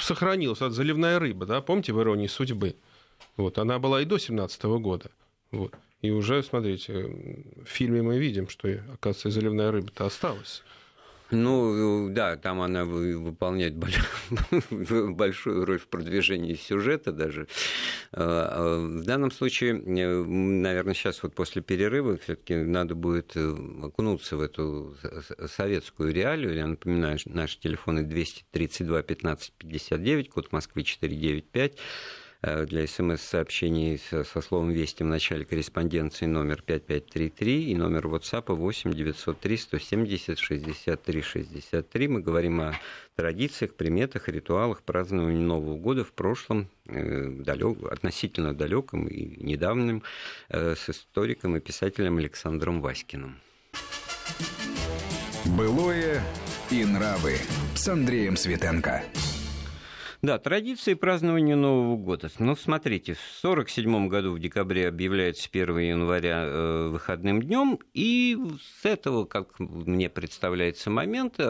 [0.00, 2.74] сохранилась от заливная рыба, да, помните в иронии судьбы?
[3.36, 5.10] Вот, она была и до 17 года.
[5.52, 5.74] Вот.
[6.02, 6.92] И уже, смотрите,
[7.64, 10.62] в фильме мы видим, что, оказывается, заливная рыба-то осталась.
[11.32, 13.74] Ну, да, там она выполняет
[14.70, 17.46] большую роль в продвижении сюжета даже.
[18.12, 24.36] А, а, в данном случае, наверное, сейчас вот после перерыва все-таки надо будет э, окунуться
[24.36, 24.94] в эту
[25.46, 26.54] советскую реалию.
[26.54, 31.78] Я напоминаю, наши телефоны 232 15 59, код Москвы 495.
[32.42, 38.92] Э, для смс-сообщений со словом «Вести» в начале корреспонденции номер 5533 и номер WhatsApp 8
[38.92, 42.08] 903 170 63 63.
[42.08, 42.74] Мы говорим о
[43.14, 50.02] традициях, приметах, ритуалах празднования Нового года в прошлом, э, далек, относительно далеком и недавнем,
[50.48, 53.36] э, с историком и писателем Александром Васькиным.
[55.44, 56.20] Былое
[56.70, 57.36] и нравы
[57.74, 59.04] с Андреем Светенко.
[60.24, 62.30] Да, традиции празднования Нового года.
[62.38, 68.38] Ну, смотрите, в 1947 году в декабре объявляется 1 января э, выходным днем, и
[68.80, 71.42] с этого, как мне представляется момент, э,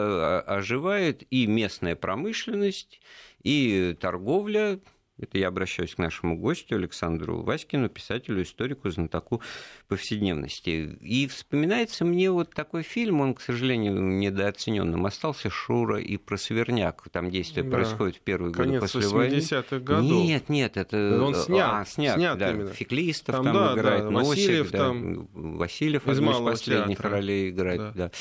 [0.47, 2.99] оживает и местная промышленность,
[3.43, 4.79] и торговля,
[5.19, 9.41] это я обращаюсь к нашему гостю Александру Васькину, писателю, историку, знатоку
[9.87, 10.97] повседневности.
[11.01, 17.03] И вспоминается мне вот такой фильм, он, к сожалению, недооцененным остался, «Шура и просверняк».
[17.11, 17.71] Там действие да.
[17.71, 19.35] происходит в первые Конец годы после войны.
[19.35, 20.03] 80-х годов.
[20.03, 21.21] Нет, нет, это...
[21.21, 21.69] Он снят.
[21.71, 22.51] А, снят, снят да.
[22.51, 22.73] Именно.
[22.73, 24.09] Феклистов там, там да, играет, да.
[24.09, 24.77] Носик, Васильев, да.
[24.79, 25.27] там...
[25.33, 27.11] Васильев из, из последних театра.
[27.11, 27.79] ролей играет.
[27.79, 27.91] Да.
[27.93, 28.11] Да.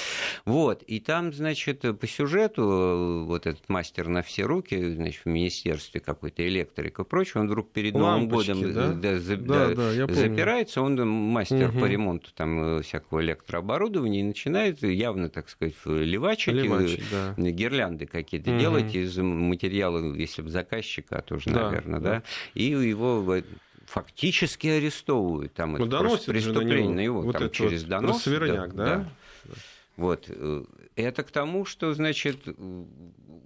[0.45, 6.01] Вот, и там, значит, по сюжету вот этот мастер на все руки, значит, в министерстве
[6.01, 8.93] какой-то электрик, фонарик и прочее, он вдруг перед Лампочки, Новым годом да?
[8.93, 11.81] Да, за, да, да, запирается, он мастер угу.
[11.81, 17.35] по ремонту там э, всякого электрооборудования и начинает явно, так сказать, левачить, Левачить да.
[17.37, 18.61] гирлянды какие-то угу.
[18.61, 22.11] делать из материала, если бы заказчика, а тоже, да, наверное, да.
[22.11, 22.23] да,
[22.55, 23.43] и его
[23.87, 25.53] фактически арестовывают.
[25.53, 28.25] Там ну, это преступление на него, вот там, через вот донос.
[28.25, 28.67] да?
[28.69, 29.09] да?
[29.97, 30.27] Вот.
[30.29, 30.65] Э,
[30.97, 32.39] это к тому, что, значит,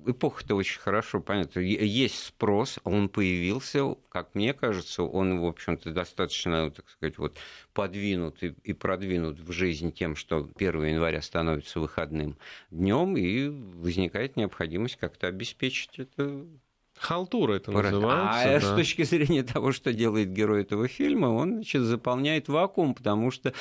[0.07, 1.61] эпоха-то очень хорошо понятна.
[1.61, 7.37] Есть спрос, он появился, как мне кажется, он, в общем-то, достаточно, так сказать, вот
[7.73, 12.38] подвинут и, и продвинут в жизнь тем, что 1 января становится выходным
[12.71, 16.47] днем, и возникает необходимость как-то обеспечить это
[16.99, 17.91] Халтура это Пора...
[17.91, 18.57] называется.
[18.57, 18.61] А да.
[18.61, 23.53] с точки зрения того, что делает герой этого фильма, он значит, заполняет вакуум, потому что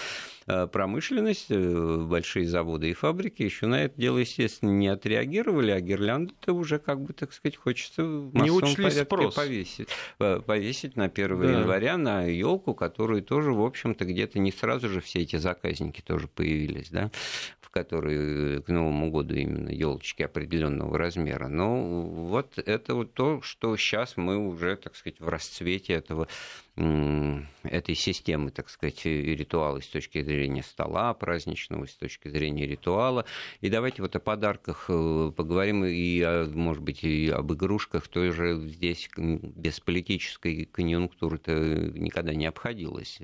[0.47, 5.81] э, промышленность, э, большие заводы и фабрики еще на это дело, естественно, не отреагировали, а
[5.81, 9.35] гирлянды-то уже, как бы, так сказать, хочется в не учли спрос.
[9.35, 9.89] повесить.
[10.19, 11.51] Э, повесить на 1 да.
[11.51, 16.27] января на елку, которую тоже, в общем-то, где-то не сразу же все эти заказники тоже
[16.27, 17.11] появились, да,
[17.59, 21.47] в которые к Новому году именно елочки определенного размера.
[21.47, 26.27] Но вот это вот то, то, что сейчас мы уже, так сказать, в расцвете этого,
[26.75, 33.25] этой системы, так сказать, ритуала с точки зрения стола праздничного, с точки зрения ритуала.
[33.61, 38.07] И давайте вот о подарках э, поговорим и, может быть, и об игрушках.
[38.07, 41.51] Тоже здесь без политической конъюнктуры-то
[41.95, 43.19] никогда не обходилось.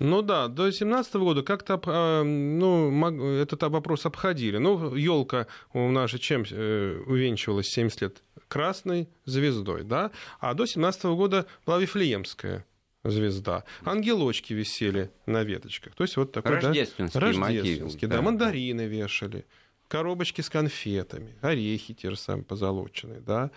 [0.00, 4.56] Ну да, до 2017 года как-то а, ну, этот вопрос обходили.
[4.56, 8.22] Ну, елка у нас же чем э, увенчивалась 70 лет?
[8.48, 10.10] Красной звездой, да?
[10.40, 12.64] А до 17 года была Вифлеемская
[13.04, 13.64] звезда.
[13.84, 15.94] Ангелочки висели на веточках.
[15.94, 17.26] То есть вот такой, Рождественский да?
[17.26, 18.16] Рождественский, да.
[18.16, 18.22] да.
[18.22, 19.44] Мандарины вешали,
[19.86, 23.50] коробочки с конфетами, орехи те же самые позолоченные, да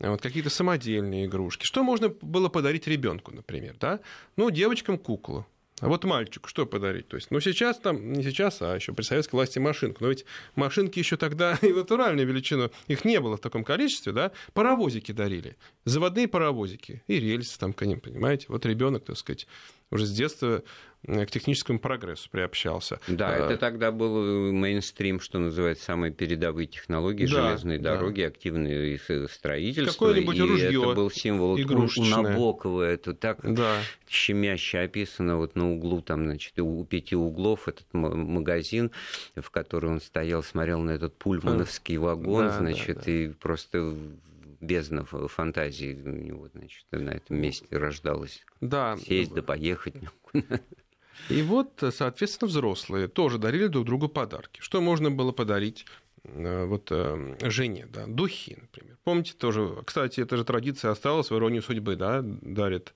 [0.00, 1.64] вот какие-то самодельные игрушки.
[1.64, 4.00] Что можно было подарить ребенку, например, да?
[4.36, 5.46] Ну, девочкам куклу,
[5.80, 7.08] а вот мальчику что подарить?
[7.08, 10.04] То есть, ну, сейчас там, не сейчас, а еще при советской власти машинку.
[10.04, 14.30] Но ведь машинки еще тогда и натуральной величину, их не было в таком количестве, да?
[14.52, 18.46] Паровозики дарили, заводные паровозики и рельсы там к ним, понимаете?
[18.48, 19.48] Вот ребенок, так сказать,
[19.90, 20.62] уже с детства
[21.06, 22.98] к техническому прогрессу приобщался.
[23.08, 27.94] Да, а, это тогда был мейнстрим, что называется, самые передовые технологии, да, железные да.
[27.94, 29.92] дороги, активное строительство.
[29.92, 32.18] Какое-нибудь ружье это был символ игрушечное.
[32.18, 32.82] у Набокова.
[32.82, 33.76] Это так да.
[34.08, 38.90] щемяще описано вот на углу, там, значит, у пяти углов этот магазин,
[39.36, 43.10] в который он стоял, смотрел на этот пульмановский вагон, да, значит, да, да.
[43.10, 43.94] и просто
[44.64, 48.44] бездна фантазии у него, значит, на этом месте рождалась.
[48.60, 48.96] Да.
[48.96, 49.94] Сесть да поехать.
[51.28, 54.60] И вот, соответственно, взрослые тоже дарили друг другу подарки.
[54.60, 55.86] Что можно было подарить
[56.24, 58.98] э, вот э, жене, да, духи, например.
[59.04, 62.94] Помните тоже, кстати, эта же традиция осталась в иронии судьбы, да, дарит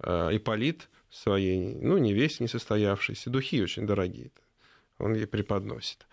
[0.00, 4.30] э, Иполит своей, ну, невесте несостоявшейся, духи очень дорогие,
[4.98, 6.06] он ей преподносит.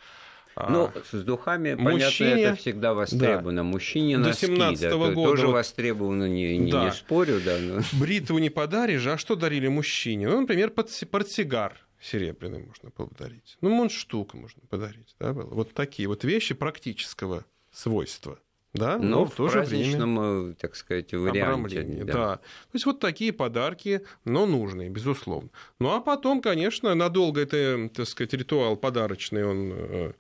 [0.56, 3.58] А, ну, с духами, мужчине, понятно, это всегда востребовано.
[3.58, 3.64] Да.
[3.64, 6.86] Мужчине носки, До 17 -го да, года тоже востребовано, не, не, да.
[6.86, 7.42] не спорю.
[7.44, 7.82] Да, но...
[8.00, 10.30] Бритву не подаришь, а что дарили мужчине?
[10.30, 13.58] Ну, например, портсигар серебряный можно подарить.
[13.62, 15.16] Ну, мундштук можно подарить.
[15.20, 15.54] Да, было.
[15.54, 18.40] Вот такие вот вещи практического свойства.
[18.76, 21.84] Да, но, но в, в то же время, так сказать, варианте.
[21.84, 22.14] Да.
[22.14, 22.36] да.
[22.36, 22.42] То
[22.74, 25.50] есть вот такие подарки, но нужные, безусловно.
[25.80, 30.12] Ну а потом, конечно, надолго это, так сказать, ритуал подарочный, он э,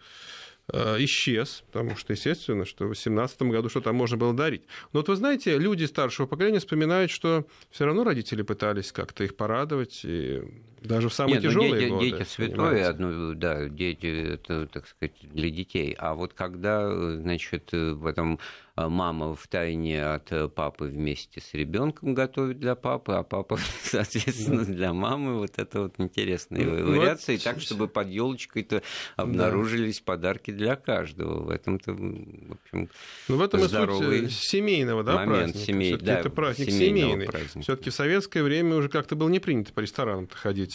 [0.73, 4.63] Э, исчез, потому что, естественно, что в 2018 году что-то можно было дарить.
[4.93, 9.35] Но вот вы знаете, люди старшего поколения вспоминают, что все равно родители пытались как-то их
[9.35, 10.41] порадовать, и
[10.85, 12.11] даже в самые Нет, ну, тяжелые дети, годы.
[12.11, 15.95] Дети святое, одно, да, дети это, так сказать, для детей.
[15.97, 18.39] А вот когда, значит, в этом
[18.77, 23.57] а мама в тайне от э, папы вместе с ребенком готовит для папы, а папа,
[23.83, 25.39] соответственно, для мамы.
[25.39, 27.37] Вот это вот интересные ну, вариации.
[27.37, 28.83] Так, чтобы под елочкой-то
[29.15, 31.43] обнаружились подарки для каждого.
[31.43, 32.89] В этом-то, в общем,
[33.29, 35.53] ну, в этом здоровый суть семейного да, момент.
[35.53, 35.65] праздника.
[35.65, 35.95] Семей...
[35.95, 37.29] Да, это праздник семейный.
[37.61, 40.74] Все-таки в советское время уже как-то было не принято по ресторанам ходить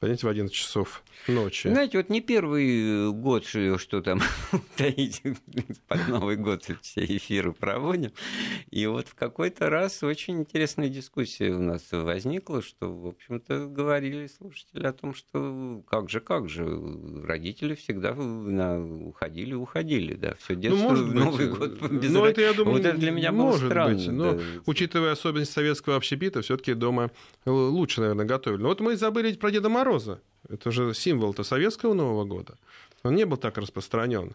[0.00, 1.68] понимаете, в 11 часов ночи.
[1.68, 4.20] Знаете, вот не первый год, что, там
[4.76, 5.22] таить,
[5.86, 8.12] под Новый год все эфиры проводим.
[8.70, 14.26] И вот в какой-то раз очень интересная дискуссия у нас возникла, что, в общем-то, говорили
[14.26, 16.66] слушатели о том, что как же, как же,
[17.22, 21.58] родители всегда на, уходили, уходили, да, все ну, детство, ну, может Новый быть.
[21.58, 23.94] год без Ну, это, я думаю, вот это для меня может было странно.
[23.94, 24.40] Быть, но, да.
[24.64, 27.10] учитывая особенность советского общепита, все таки дома
[27.44, 28.62] лучше, наверное, готовили.
[28.62, 29.89] Но вот мы забыли про Деда Мороза.
[30.48, 32.56] Это же символ-то советского Нового года.
[33.02, 34.34] Он не был так распространен.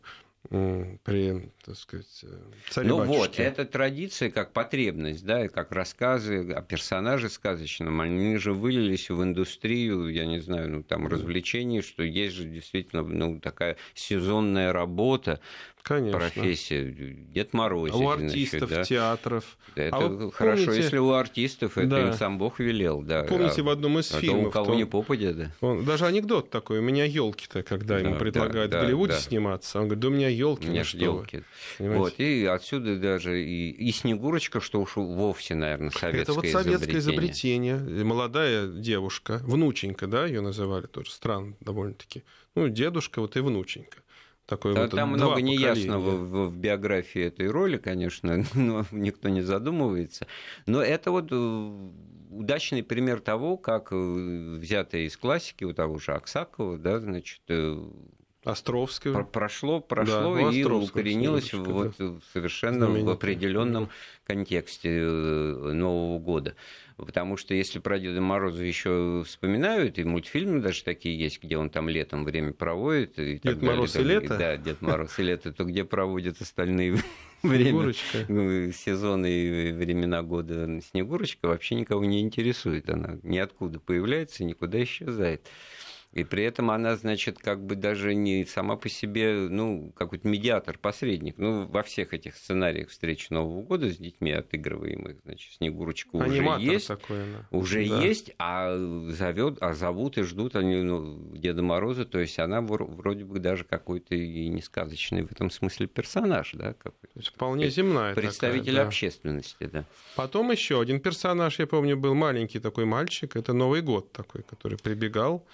[0.49, 2.25] при, так сказать,
[2.69, 8.37] царе Ну вот, эта традиция как потребность, да, и как рассказы о персонаже сказочном, они
[8.37, 13.39] же вылились в индустрию, я не знаю, ну там развлечений, что есть же действительно ну,
[13.39, 15.39] такая сезонная работа,
[15.85, 16.17] Конечно.
[16.17, 16.83] профессия.
[17.29, 17.91] Дед Мороз.
[17.93, 18.83] А у артистов, значит, да?
[18.85, 19.57] театров.
[19.75, 20.81] Это а вот хорошо, помните...
[20.81, 22.07] если у артистов это да.
[22.07, 23.03] им сам Бог велел.
[23.03, 23.23] Да.
[23.23, 24.47] Помните, а, в одном из фильмов...
[24.47, 24.77] у кого он...
[24.77, 25.51] не попадя, да?
[25.61, 25.85] Он...
[25.85, 26.79] Даже анекдот такой.
[26.79, 29.19] У меня елки-то, когда да, ему предлагают да, в Голливуде да.
[29.19, 29.77] сниматься.
[29.79, 30.67] Он говорит, да у меня елки.
[30.67, 31.43] У меня же елки.
[31.77, 36.97] Вот, и отсюда даже и, и Снегурочка, что уж вовсе, наверное, советское Это вот советское
[36.97, 37.75] изобретение.
[37.77, 38.03] изобретение.
[38.05, 42.23] Молодая девушка, внученька, да, ее называли тоже, странно довольно-таки.
[42.55, 43.99] Ну, дедушка вот и внученька.
[44.45, 49.41] Такой да, вот там много неясного в, в биографии этой роли, конечно, но никто не
[49.41, 50.27] задумывается.
[50.67, 51.89] Но это вот э,
[52.29, 57.89] удачный пример того, как э, взятое из классики у того же Аксакова, да, значит, э,
[58.45, 59.23] Островского.
[59.23, 62.13] Прошло, прошло да, и укоренилось вот да.
[62.31, 63.89] совершенно в определенном
[64.25, 66.55] контексте Нового года.
[66.97, 71.69] Потому что если про Деда Мороза еще вспоминают, и мультфильмы даже такие есть, где он
[71.69, 73.19] там летом время проводит.
[73.19, 74.37] И Дед Мороз далее, и лето?
[74.37, 76.97] Да, Дед Мороз и лето, то где проводят остальные
[77.43, 77.91] время,
[78.29, 82.89] ну, сезоны и времена года Снегурочка вообще никого не интересует.
[82.89, 85.45] Она ниоткуда появляется никуда исчезает.
[86.15, 90.77] И при этом она, значит, как бы даже не сама по себе, ну, какой-то медиатор,
[90.77, 91.37] посредник.
[91.37, 96.71] Ну, во всех этих сценариях встречи Нового года с детьми отыгрываемых, значит, Снегурочка Аниматор уже
[96.71, 96.87] есть.
[96.87, 97.47] Такой, да.
[97.51, 98.01] Уже да.
[98.01, 98.77] есть, а,
[99.09, 102.05] зовет, а зовут и ждут они ну, Деда Мороза.
[102.05, 106.75] То есть она вроде бы даже какой-то и не сказочный в этом смысле персонаж, да?
[106.75, 107.29] Какой-то.
[107.29, 108.87] Вполне земная Представитель такая, да.
[108.87, 109.83] общественности, да.
[110.15, 113.35] Потом еще один персонаж, я помню, был маленький такой мальчик.
[113.35, 115.45] Это Новый год такой, который прибегал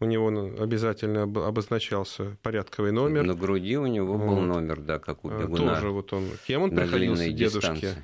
[0.00, 3.22] у него обязательно обозначался порядковый номер.
[3.24, 4.40] На груди у него был вот.
[4.40, 5.74] номер, да, как у а, бегуна.
[5.74, 6.24] Тоже вот он.
[6.46, 7.94] Кем он приходился дедушке?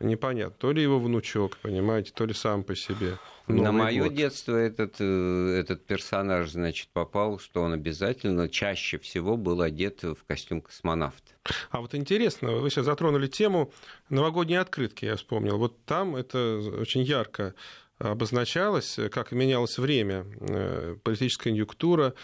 [0.00, 0.54] Непонятно.
[0.58, 3.18] То ли его внучок, понимаете, то ли сам по себе.
[3.48, 4.14] Новый На мое год.
[4.14, 10.18] детство этот, э, этот персонаж, значит, попал, что он обязательно чаще всего был одет в
[10.26, 11.32] костюм космонавта.
[11.70, 13.72] А вот интересно, вы сейчас затронули тему
[14.10, 15.56] новогодней открытки, я вспомнил.
[15.56, 17.54] Вот там это очень ярко
[17.98, 22.14] обозначалось, как менялось время, э, политическая конъюнктура,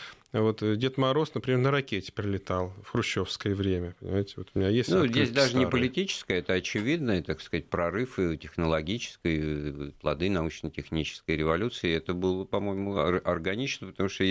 [0.41, 3.95] вот э, Дед Мороз, например, на ракете прилетал в хрущевское время.
[4.01, 4.35] Понимаете?
[4.37, 5.67] Вот у меня есть ну, здесь даже старые.
[5.67, 11.95] не политическое, это очевидно, так сказать, прорыв и технологической, плоды научно-технической революции.
[11.95, 14.25] Это было, по-моему, органично, потому что,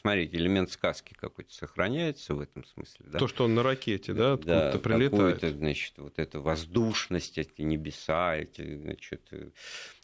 [0.00, 3.06] смотрите, элемент сказки какой-то сохраняется в этом смысле.
[3.06, 3.18] Да?
[3.20, 5.56] То, что он на ракете, да, откуда-то да, прилетает.
[5.56, 9.22] значит, вот эта воздушность, эти небеса, эти, значит,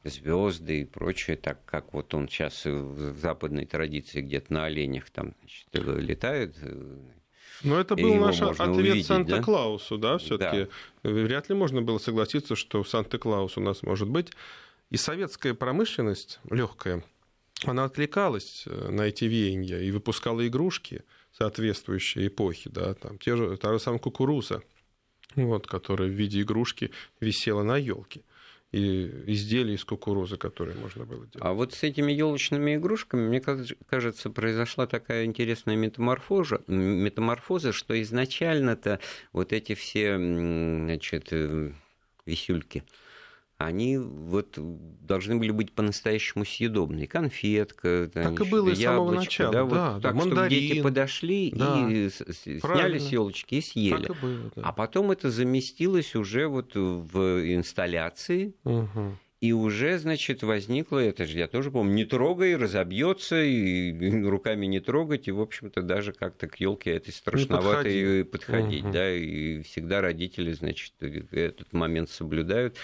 [0.05, 5.35] звезды и прочее, так как вот он сейчас в западной традиции где-то на оленях там
[5.41, 6.57] значит, летает.
[6.61, 6.99] Э,
[7.63, 10.69] но это был наш ответ Санта-Клаусу, да, да все-таки.
[11.03, 11.11] Да.
[11.11, 14.33] Вряд ли можно было согласиться, что Санта-Клаус у нас может быть.
[14.91, 17.05] И советская промышленность легкая,
[17.65, 23.57] она откликалась э, на эти веяния и выпускала игрушки соответствующие эпохи, да, там те же,
[23.57, 24.63] та же самая кукуруза,
[25.35, 28.23] вот, которая в виде игрушки висела на елке
[28.73, 31.37] и изделия из кукурузы, которые можно было делать.
[31.41, 38.99] А вот с этими елочными игрушками, мне кажется, произошла такая интересная метаморфоза, метаморфоза что изначально-то
[39.33, 41.73] вот эти все значит, э,
[42.25, 42.85] висюльки,
[43.67, 47.07] они вот должны были быть по-настоящему съедобные.
[47.07, 49.53] Конфетка, так и было с самого начала.
[49.53, 50.37] Да, вот да, так, мандарин.
[50.37, 53.01] чтобы дети подошли да, и сняли правильно.
[53.01, 54.07] с елочки и съели.
[54.07, 54.63] Так и было, да.
[54.63, 58.55] А потом это заместилось уже вот в инсталляции.
[58.65, 59.19] Угу.
[59.43, 64.79] И уже, значит, возникло, это же я тоже помню, не трогай, разобьется, и руками не
[64.79, 68.93] трогать, и, в общем-то, даже как-то к елке этой страшновато и подходить, угу.
[68.93, 72.77] да, и всегда родители, значит, этот момент соблюдают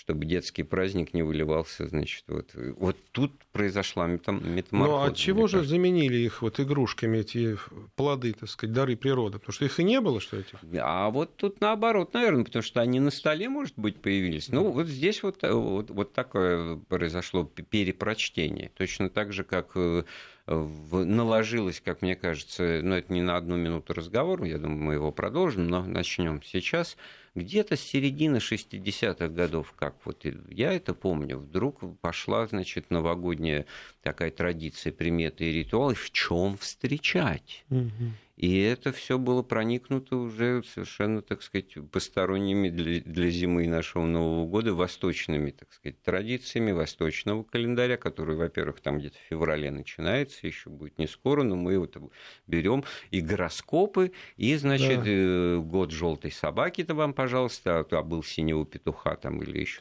[0.00, 2.52] чтобы детский праздник не выливался, значит, вот.
[2.54, 4.70] Вот тут произошла метаморфоза.
[4.72, 5.74] Ну, а чего же кажется.
[5.74, 7.58] заменили их вот игрушками, эти
[7.96, 9.38] плоды, так сказать, дары природы?
[9.38, 10.58] Потому что их и не было, что этих?
[10.80, 14.48] А вот тут наоборот, наверное, потому что они на столе, может быть, появились.
[14.48, 18.70] Ну, вот здесь вот, вот, вот такое произошло перепрочтение.
[18.78, 20.04] Точно так же, как э,
[20.46, 25.12] наложилось, как мне кажется, ну, это не на одну минуту разговор, я думаю, мы его
[25.12, 26.96] продолжим, но начнем сейчас,
[27.34, 33.66] где-то с середины 60-х годов, как вот я это помню, вдруг пошла, значит, новогодняя
[34.02, 37.64] такая традиция, приметы и ритуалы, в чем встречать.
[37.70, 38.12] Угу.
[38.40, 44.46] И это все было проникнуто уже совершенно, так сказать, посторонними для, для зимы нашего Нового
[44.46, 50.70] года восточными, так сказать, традициями восточного календаря, который, во-первых, там где-то в феврале начинается, еще
[50.70, 51.98] будет не скоро, но мы вот
[52.46, 55.10] берем и гороскопы, и, значит, да.
[55.10, 59.80] Э, год желтой собаки-то вам, пожалуйста, а, а был синего петуха там или еще,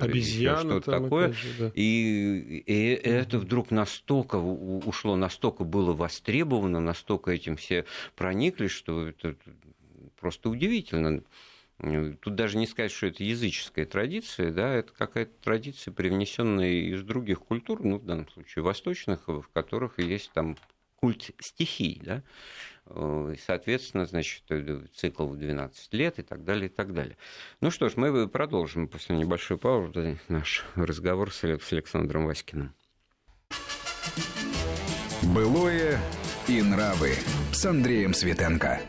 [0.59, 1.33] что-то такое.
[1.33, 1.71] Же, да.
[1.75, 7.85] и, и это вдруг настолько ушло, настолько было востребовано, настолько этим все
[8.15, 9.35] проникли, проникли, что это
[10.19, 11.23] просто удивительно.
[12.21, 17.39] Тут даже не сказать, что это языческая традиция, да, это какая-то традиция, привнесенная из других
[17.39, 20.57] культур, ну, в данном случае восточных, в которых есть там
[20.99, 22.23] культ стихий, да,
[22.87, 24.43] и, соответственно, значит,
[24.95, 27.17] цикл в 12 лет и так далее, и так далее.
[27.61, 32.73] Ну что ж, мы продолжим после небольшой паузы наш разговор с Александром Васькиным.
[35.35, 35.99] Былое
[36.47, 37.13] и нравы
[37.51, 38.81] с Андреем Светенко.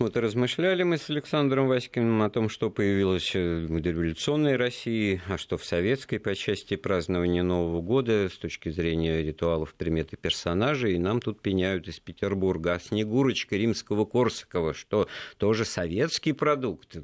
[0.00, 5.38] Вот и размышляли мы с Александром Васькиным о том, что появилось в дореволюционной России, а
[5.38, 10.94] что в советской по части празднования Нового года с точки зрения ритуалов, приметы персонажей.
[10.94, 12.74] И нам тут пеняют из Петербурга.
[12.74, 15.06] А Снегурочка римского Корсакова, что
[15.38, 16.96] тоже советский продукт.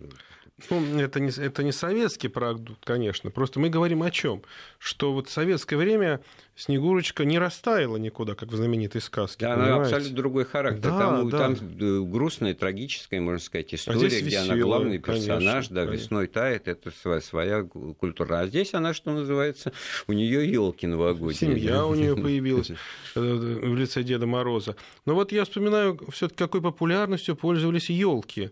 [0.69, 3.31] Ну, это не, это не советский продукт, конечно.
[3.31, 4.43] Просто мы говорим о чем?
[4.79, 6.21] Что вот в советское время
[6.61, 9.47] Снегурочка не растаяла никуда, как в знаменитой сказке.
[9.47, 10.91] Да, она абсолютно другой характер.
[10.91, 11.39] Да, там, да.
[11.39, 15.87] там э, грустная, трагическая, можно сказать, а история, а где она главный персонаж, конечно, да,
[15.87, 16.03] конечно.
[16.03, 18.41] весной тает, это своя, своя культура.
[18.41, 19.73] А здесь она, что называется,
[20.07, 21.55] у нее елки новогодние.
[21.55, 22.75] Семья у нее появилась э,
[23.15, 24.77] в лице Деда Мороза.
[25.07, 28.51] Но вот я вспоминаю, все-таки какой популярностью пользовались елки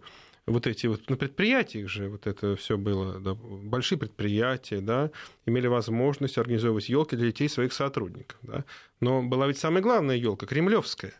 [0.48, 5.10] вот эти вот на предприятиях же вот это все было, да, большие предприятия, да,
[5.46, 8.64] имели возможность организовывать елки для детей своих сотрудников, да.
[9.00, 11.14] Но была ведь самая главная елка кремлевская.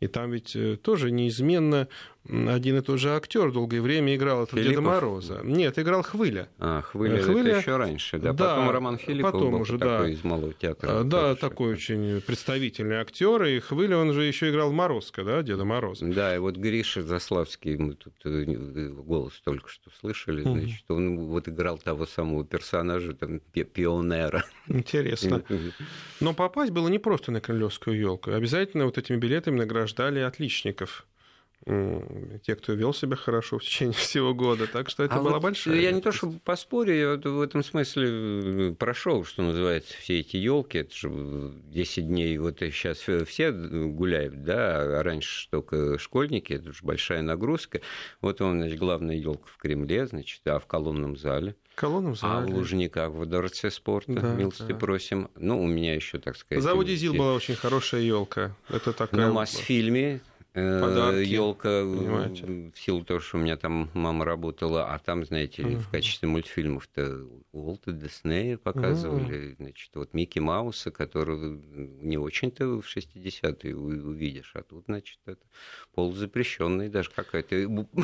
[0.00, 1.88] И там ведь э, тоже неизменно
[2.28, 4.82] один и тот же актер долгое время играл этого Филиппов?
[4.84, 5.40] Деда Мороза.
[5.44, 6.48] Нет, играл Хвыля.
[6.58, 7.50] А, Хвыля, Хвыля...
[7.50, 8.32] это еще раньше, да.
[8.32, 10.08] да потом Роман Филиппов потом был уже, такой да.
[10.08, 11.00] из Малого театра.
[11.00, 13.44] А, да, такой очень представительный актер.
[13.44, 16.06] И Хвыля, он же еще играл Морозко, да, Деда Мороза.
[16.06, 18.44] Да, и вот Гриша Заславский, мы тут э,
[18.88, 24.44] голос только что слышали, значит, он вот играл того самого персонажа, там, пионера.
[24.68, 25.42] Интересно.
[26.20, 28.30] Но попасть было не просто на Кремлевскую елку.
[28.30, 31.06] Обязательно вот этими билетами награждали отличников
[31.66, 34.66] те, кто вел себя хорошо в течение всего года.
[34.66, 35.76] Так что это а была вот большая.
[35.76, 38.08] Я не то чтобы поспорю, я в этом смысле
[38.70, 40.78] э, прошел, что называется, все эти елки.
[40.78, 46.78] Это же 10 дней, вот сейчас все гуляют, да, а раньше только школьники, это же
[46.82, 47.80] большая нагрузка.
[48.20, 51.56] Вот он, значит, главная елка в Кремле, значит, а в колонном зале.
[51.74, 52.32] Колонном зале.
[52.32, 54.74] А в Лужниках, в Дворце спорта, да, милости да.
[54.74, 55.30] просим.
[55.34, 56.62] Ну, у меня еще, так сказать...
[56.62, 58.54] В заводе ЗИЛ была очень хорошая елка.
[58.68, 59.26] Это такая...
[59.26, 60.20] На Мосфильме
[60.54, 65.78] елка в силу того, что у меня там мама работала, а там, знаете, uh-huh.
[65.80, 69.56] в качестве мультфильмов-то Уолта Диснея показывали, uh-huh.
[69.56, 75.40] значит, вот Микки Мауса, которого не очень-то в 60-е увидишь, а тут, значит, это
[75.94, 77.56] полузапрещенный даже какая-то.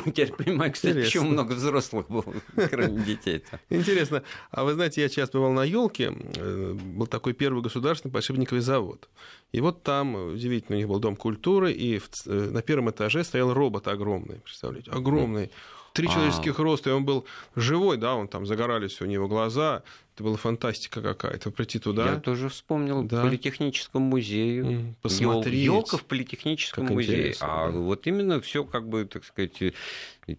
[0.05, 1.21] Теперь понимаю, кстати, Интересно.
[1.21, 2.33] почему много взрослых было,
[2.69, 3.43] кроме детей.
[3.69, 4.23] Интересно.
[4.49, 9.09] А вы знаете, я часто бывал на елке, э, был такой первый государственный подшипниковый завод.
[9.51, 13.23] И вот там, удивительно, у них был дом культуры, и в, э, на первом этаже
[13.23, 15.51] стоял робот огромный, представляете, огромный.
[15.93, 16.11] Три а.
[16.11, 17.25] человеческих роста, и он был
[17.55, 19.83] живой, да, он там загорались у него глаза,
[20.21, 22.13] это была фантастика какая-то, прийти туда.
[22.13, 23.23] Я тоже вспомнил да.
[23.23, 24.95] Политехническом музее.
[25.01, 25.63] Посмотреть.
[25.63, 27.35] Елка в Политехническом как музее.
[27.41, 27.77] А да.
[27.77, 29.73] вот именно все как бы, так сказать,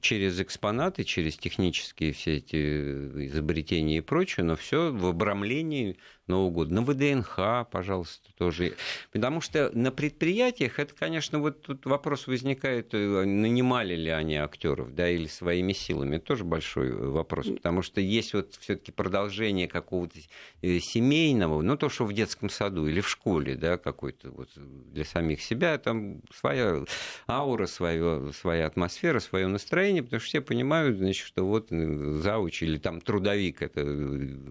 [0.01, 6.73] через экспонаты, через технические все эти изобретения и прочее, но все в обрамлении Нового года.
[6.73, 8.75] На ВДНХ, пожалуйста, тоже.
[9.13, 14.95] Потому что на предприятиях это, конечно, вот тут вопрос возникает, э, нанимали ли они актеров,
[14.95, 16.17] да, или своими силами.
[16.17, 20.19] Это тоже большой вопрос, потому что есть вот все-таки продолжение какого-то
[20.61, 25.05] э, семейного, ну, то, что в детском саду или в школе, да, какой-то вот для
[25.05, 26.85] самих себя, там своя
[27.29, 32.63] аура, свое, своя атмосфера, свое настроение, потому что все понимают, значит, что вот э, зауч
[32.63, 33.83] или там трудовик это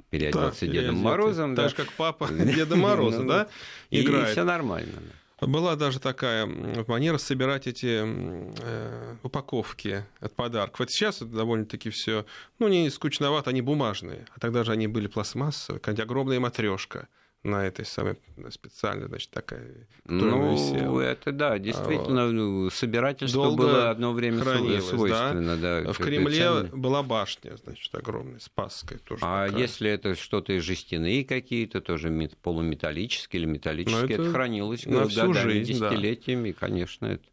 [0.09, 3.47] переоделся да, Дедом Морозом, так же, как папа Деда Мороза, ну, да,
[3.91, 4.29] играет.
[4.29, 4.99] И все нормально.
[5.41, 6.45] Была даже такая
[6.87, 10.79] манера собирать эти э, упаковки от подарков.
[10.79, 12.27] Вот сейчас это довольно-таки все,
[12.59, 14.27] ну, не скучновато, они бумажные.
[14.35, 17.07] А тогда же они были пластмассовые, какая-нибудь огромная матрешка
[17.43, 18.17] на этой самой
[18.51, 19.87] специальной, значит, такая.
[20.05, 21.01] Ну, висела.
[21.01, 24.43] это да, действительно, а, собирательство Долго было одно время
[24.81, 25.57] свойственно.
[25.57, 25.81] Да?
[25.81, 26.69] Да, в Кремле ценный.
[26.69, 29.21] была башня, значит, огромная, Спасская тоже.
[29.23, 29.61] А такая.
[29.61, 32.11] если это что-то из жестяные какие-то, тоже
[32.41, 36.57] полуметаллические или металлические, это, это хранилось на всю жизнь, десятилетиями, да.
[36.59, 37.23] конечно, это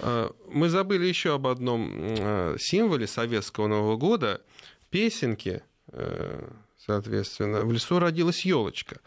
[0.00, 4.42] а, мы забыли еще об одном а, символе советского Нового года.
[4.90, 9.00] Песенки, э, соответственно, в лесу родилась елочка.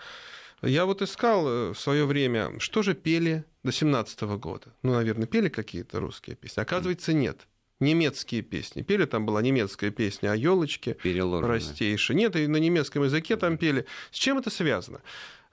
[0.61, 4.73] Я вот искал э, в свое время, что же пели до 17 года.
[4.83, 6.61] Ну, наверное, пели какие-то русские песни.
[6.61, 7.47] Оказывается, нет.
[7.79, 8.83] Немецкие песни.
[8.83, 12.15] Пели, там была немецкая песня о елочке простейшей.
[12.15, 13.87] Нет, и на немецком языке там пели.
[14.11, 15.01] С чем это связано?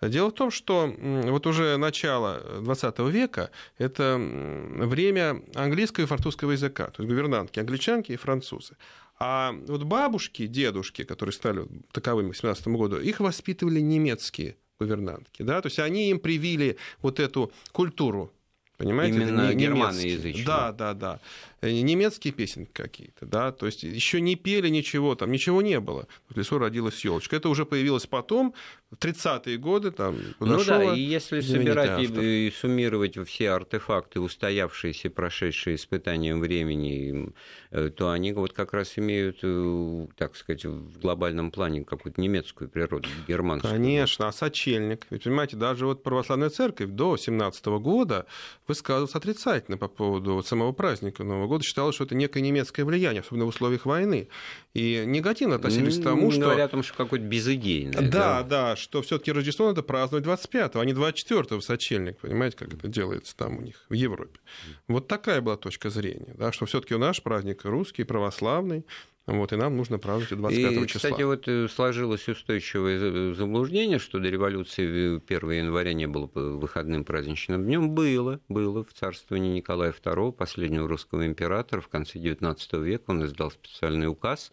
[0.03, 6.87] Дело в том, что вот уже начало XX века– это время английского и французского языка,
[6.91, 8.77] то есть гувернантки, англичанки и французы.
[9.19, 15.43] А вот бабушки, дедушки, которые стали таковыми к 17 году, их воспитывали немецкие гувернантки.
[15.43, 15.61] Да?
[15.61, 18.33] То есть они им привили вот эту культуру
[18.77, 19.17] Понимаете?
[19.19, 20.47] Именно германоязычные.
[20.47, 21.19] Да, да, да.
[21.61, 26.07] Э, немецкие песенки какие-то, да, то есть еще не пели ничего, там ничего не было.
[26.29, 27.35] В лесу родилась елочка.
[27.35, 28.55] Это уже появилось потом,
[28.91, 35.11] в 30-е годы, там, Ну да, и если собирать и, и суммировать все артефакты, устоявшиеся,
[35.11, 37.35] прошедшие испытанием времени,
[37.71, 42.71] э, то они вот как раз имеют, э, так сказать, в глобальном плане какую-то немецкую
[42.71, 43.75] природу, германскую.
[43.75, 48.27] Конечно, а сочельник, ведь, понимаете, даже вот православная церковь до 17 года
[48.69, 53.21] высказывалась отрицательно по поводу вот самого праздника Нового года считалось, что это некое немецкое влияние,
[53.21, 54.29] особенно в условиях войны.
[54.75, 56.43] И негативно относились к тому, что...
[56.43, 58.01] Говорят о том, что какое-то безыдейное.
[58.03, 62.19] Да, да, да что все таки Рождество надо праздновать 25-го, а не 24-го в сочельник.
[62.19, 64.39] Понимаете, как это делается там у них в Европе.
[64.87, 68.85] Вот такая была точка зрения, да, что все таки наш праздник русский, православный,
[69.29, 71.11] вот, и нам нужно праздновать 25 и, числа.
[71.11, 77.65] Кстати, вот э, сложилось устойчивое заблуждение, что до революции 1 января не было выходным праздничным
[77.65, 77.91] днем.
[77.91, 83.51] Было, было в царствовании Николая II, последнего русского императора, в конце XIX века он издал
[83.51, 84.51] специальный указ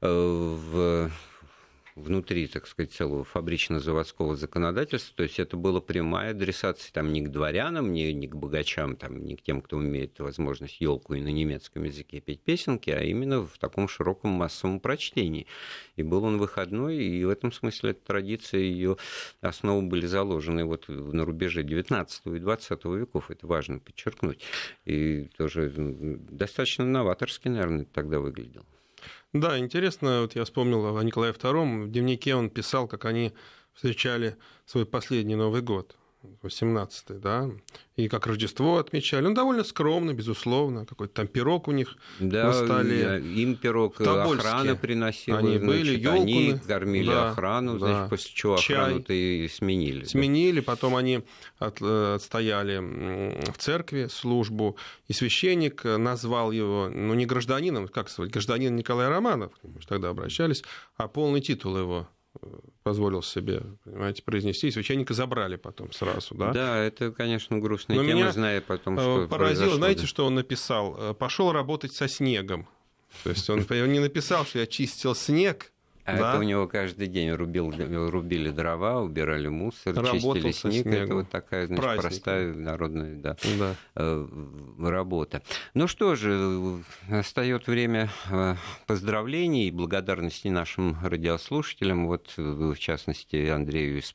[0.00, 1.10] э, в
[2.00, 5.16] внутри, так сказать, целого фабрично-заводского законодательства.
[5.16, 9.24] То есть это была прямая адресация там, не к дворянам, не, не к богачам, там,
[9.24, 13.42] не к тем, кто имеет возможность елку и на немецком языке петь песенки, а именно
[13.42, 15.46] в таком широком массовом прочтении.
[15.96, 18.96] И был он выходной, и в этом смысле эта традиция, ее
[19.40, 23.30] основы были заложены вот на рубеже 19 и 20 веков.
[23.30, 24.42] Это важно подчеркнуть.
[24.84, 28.64] И тоже достаточно новаторски, наверное, тогда выглядел.
[29.32, 31.84] Да, интересно, вот я вспомнил о Николае II.
[31.84, 33.32] В дневнике он писал, как они
[33.72, 35.96] встречали свой последний Новый год.
[36.42, 37.50] 18 да,
[37.96, 39.26] и как Рождество отмечали.
[39.26, 43.22] Он довольно скромно, безусловно, какой-то там пирог у них да, на столе.
[43.22, 45.38] им пирог охрана приносила.
[45.38, 47.86] Они значит, были, елку, они кормили да, охрану, да.
[47.86, 50.04] значит, после чего охрану-то и сменили.
[50.04, 50.66] Сменили, да.
[50.66, 51.22] потом они
[51.58, 52.78] от, отстояли
[53.50, 54.76] в церкви службу,
[55.08, 60.62] и священник назвал его, ну, не гражданином, как сказать, гражданин Николай Романов, мы тогда обращались,
[60.96, 62.08] а полный титул его
[62.82, 66.52] позволил себе, понимаете, произнести, и священника забрали потом сразу, да?
[66.52, 70.06] Да, это, конечно, грустная Но тема, меня зная потом, э, что поразило, знаете, да?
[70.06, 70.96] что он написал?
[70.98, 72.68] Э, Пошел работать со снегом.
[73.24, 73.60] То есть он
[73.92, 75.72] не написал, что я чистил снег,
[76.04, 76.30] а да?
[76.30, 77.70] это у него каждый день рубил,
[78.10, 80.86] рубили дрова, убирали мустер, Работал чистили снег.
[80.86, 82.02] Это вот такая, значит, Праздник.
[82.02, 83.74] простая народная да, да.
[83.96, 84.26] Э,
[84.78, 85.42] работа.
[85.74, 88.54] Ну что же, остает время э,
[88.86, 92.06] поздравлений и благодарности нашим радиослушателям.
[92.06, 94.14] Вот, в частности, Андрею из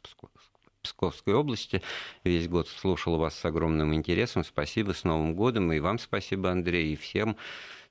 [0.86, 1.82] Псковской области.
[2.24, 4.44] Весь год слушал вас с огромным интересом.
[4.44, 5.72] Спасибо, с Новым годом.
[5.74, 7.38] И вам спасибо, Андрей, и всем.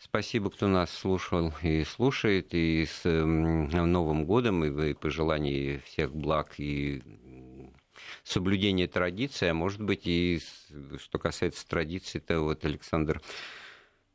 [0.04, 2.48] Спасибо, кто нас слушал и слушает.
[2.52, 7.02] И с Новым годом, и пожеланий всех благ и
[8.22, 10.40] соблюдения традиций, а может быть и
[10.98, 13.22] что касается традиций, то вот Александр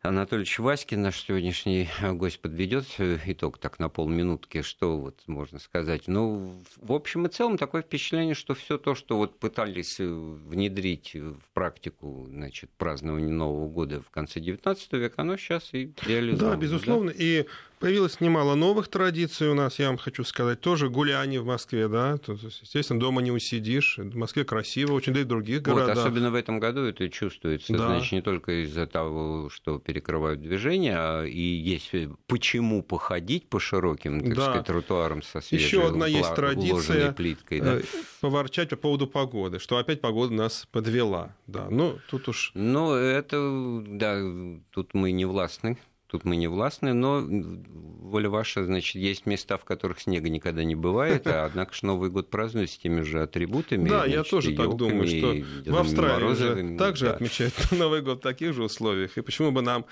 [0.02, 2.86] Анатольевич Васькин, наш сегодняшний гость, подведет
[3.26, 6.04] итог так на полминутки, что вот можно сказать.
[6.08, 11.42] Ну, в общем и целом такое впечатление, что все то, что вот пытались внедрить в
[11.54, 16.56] практику значит, празднования Нового года в конце XIX века, оно сейчас и реализовано.
[16.56, 17.12] Да, безусловно.
[17.12, 17.18] Да?
[17.18, 17.46] И
[17.80, 20.60] Появилось немало новых традиций у нас, я вам хочу сказать.
[20.60, 22.18] Тоже гуляние в Москве, да.
[22.18, 23.98] Тут, естественно, дома не усидишь.
[23.98, 25.96] В Москве красиво, очень, да и в других городах.
[25.96, 27.72] Вот, особенно в этом году это чувствуется.
[27.72, 27.88] Да.
[27.88, 31.92] Значит, не только из-за того, что перекрывают движение, а и есть
[32.28, 34.42] почему походить по широким, так да.
[34.44, 37.78] сказать, тротуарам со свежей Еще одна есть традиция плиткой, да?
[37.78, 37.82] Э,
[38.22, 41.36] поворчать по поводу погоды, что опять погода нас подвела.
[41.48, 42.52] Да, ну, тут уж...
[42.54, 44.22] Ну, это, да,
[44.70, 45.76] тут мы не властны
[46.10, 50.76] тут мы не властны, но воля ваша, значит, есть места, в которых снега никогда не
[50.76, 53.88] бывает, а однако же Новый год празднуют с теми же атрибутами.
[53.88, 55.36] Да, я тоже так думаю, что
[55.72, 57.14] в Австралии же также да.
[57.14, 59.86] отмечают Новый год в таких же условиях, и почему бы нам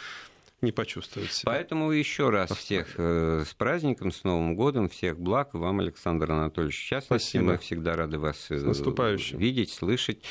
[0.62, 1.52] не почувствовать себя.
[1.52, 5.54] Поэтому еще раз всех э, с праздником, с Новым годом, всех благ.
[5.54, 7.20] Вам, Александр Анатольевич, счастливы.
[7.20, 7.44] Спасибо.
[7.44, 8.56] Мы всегда рады вас э,
[9.34, 10.24] видеть, слышать.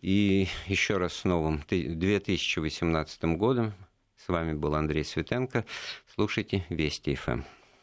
[0.00, 3.72] И еще раз с новым 2018 годом.
[4.24, 5.64] С вами был Андрей Светенко.
[6.14, 7.42] Слушайте Вести ФМ.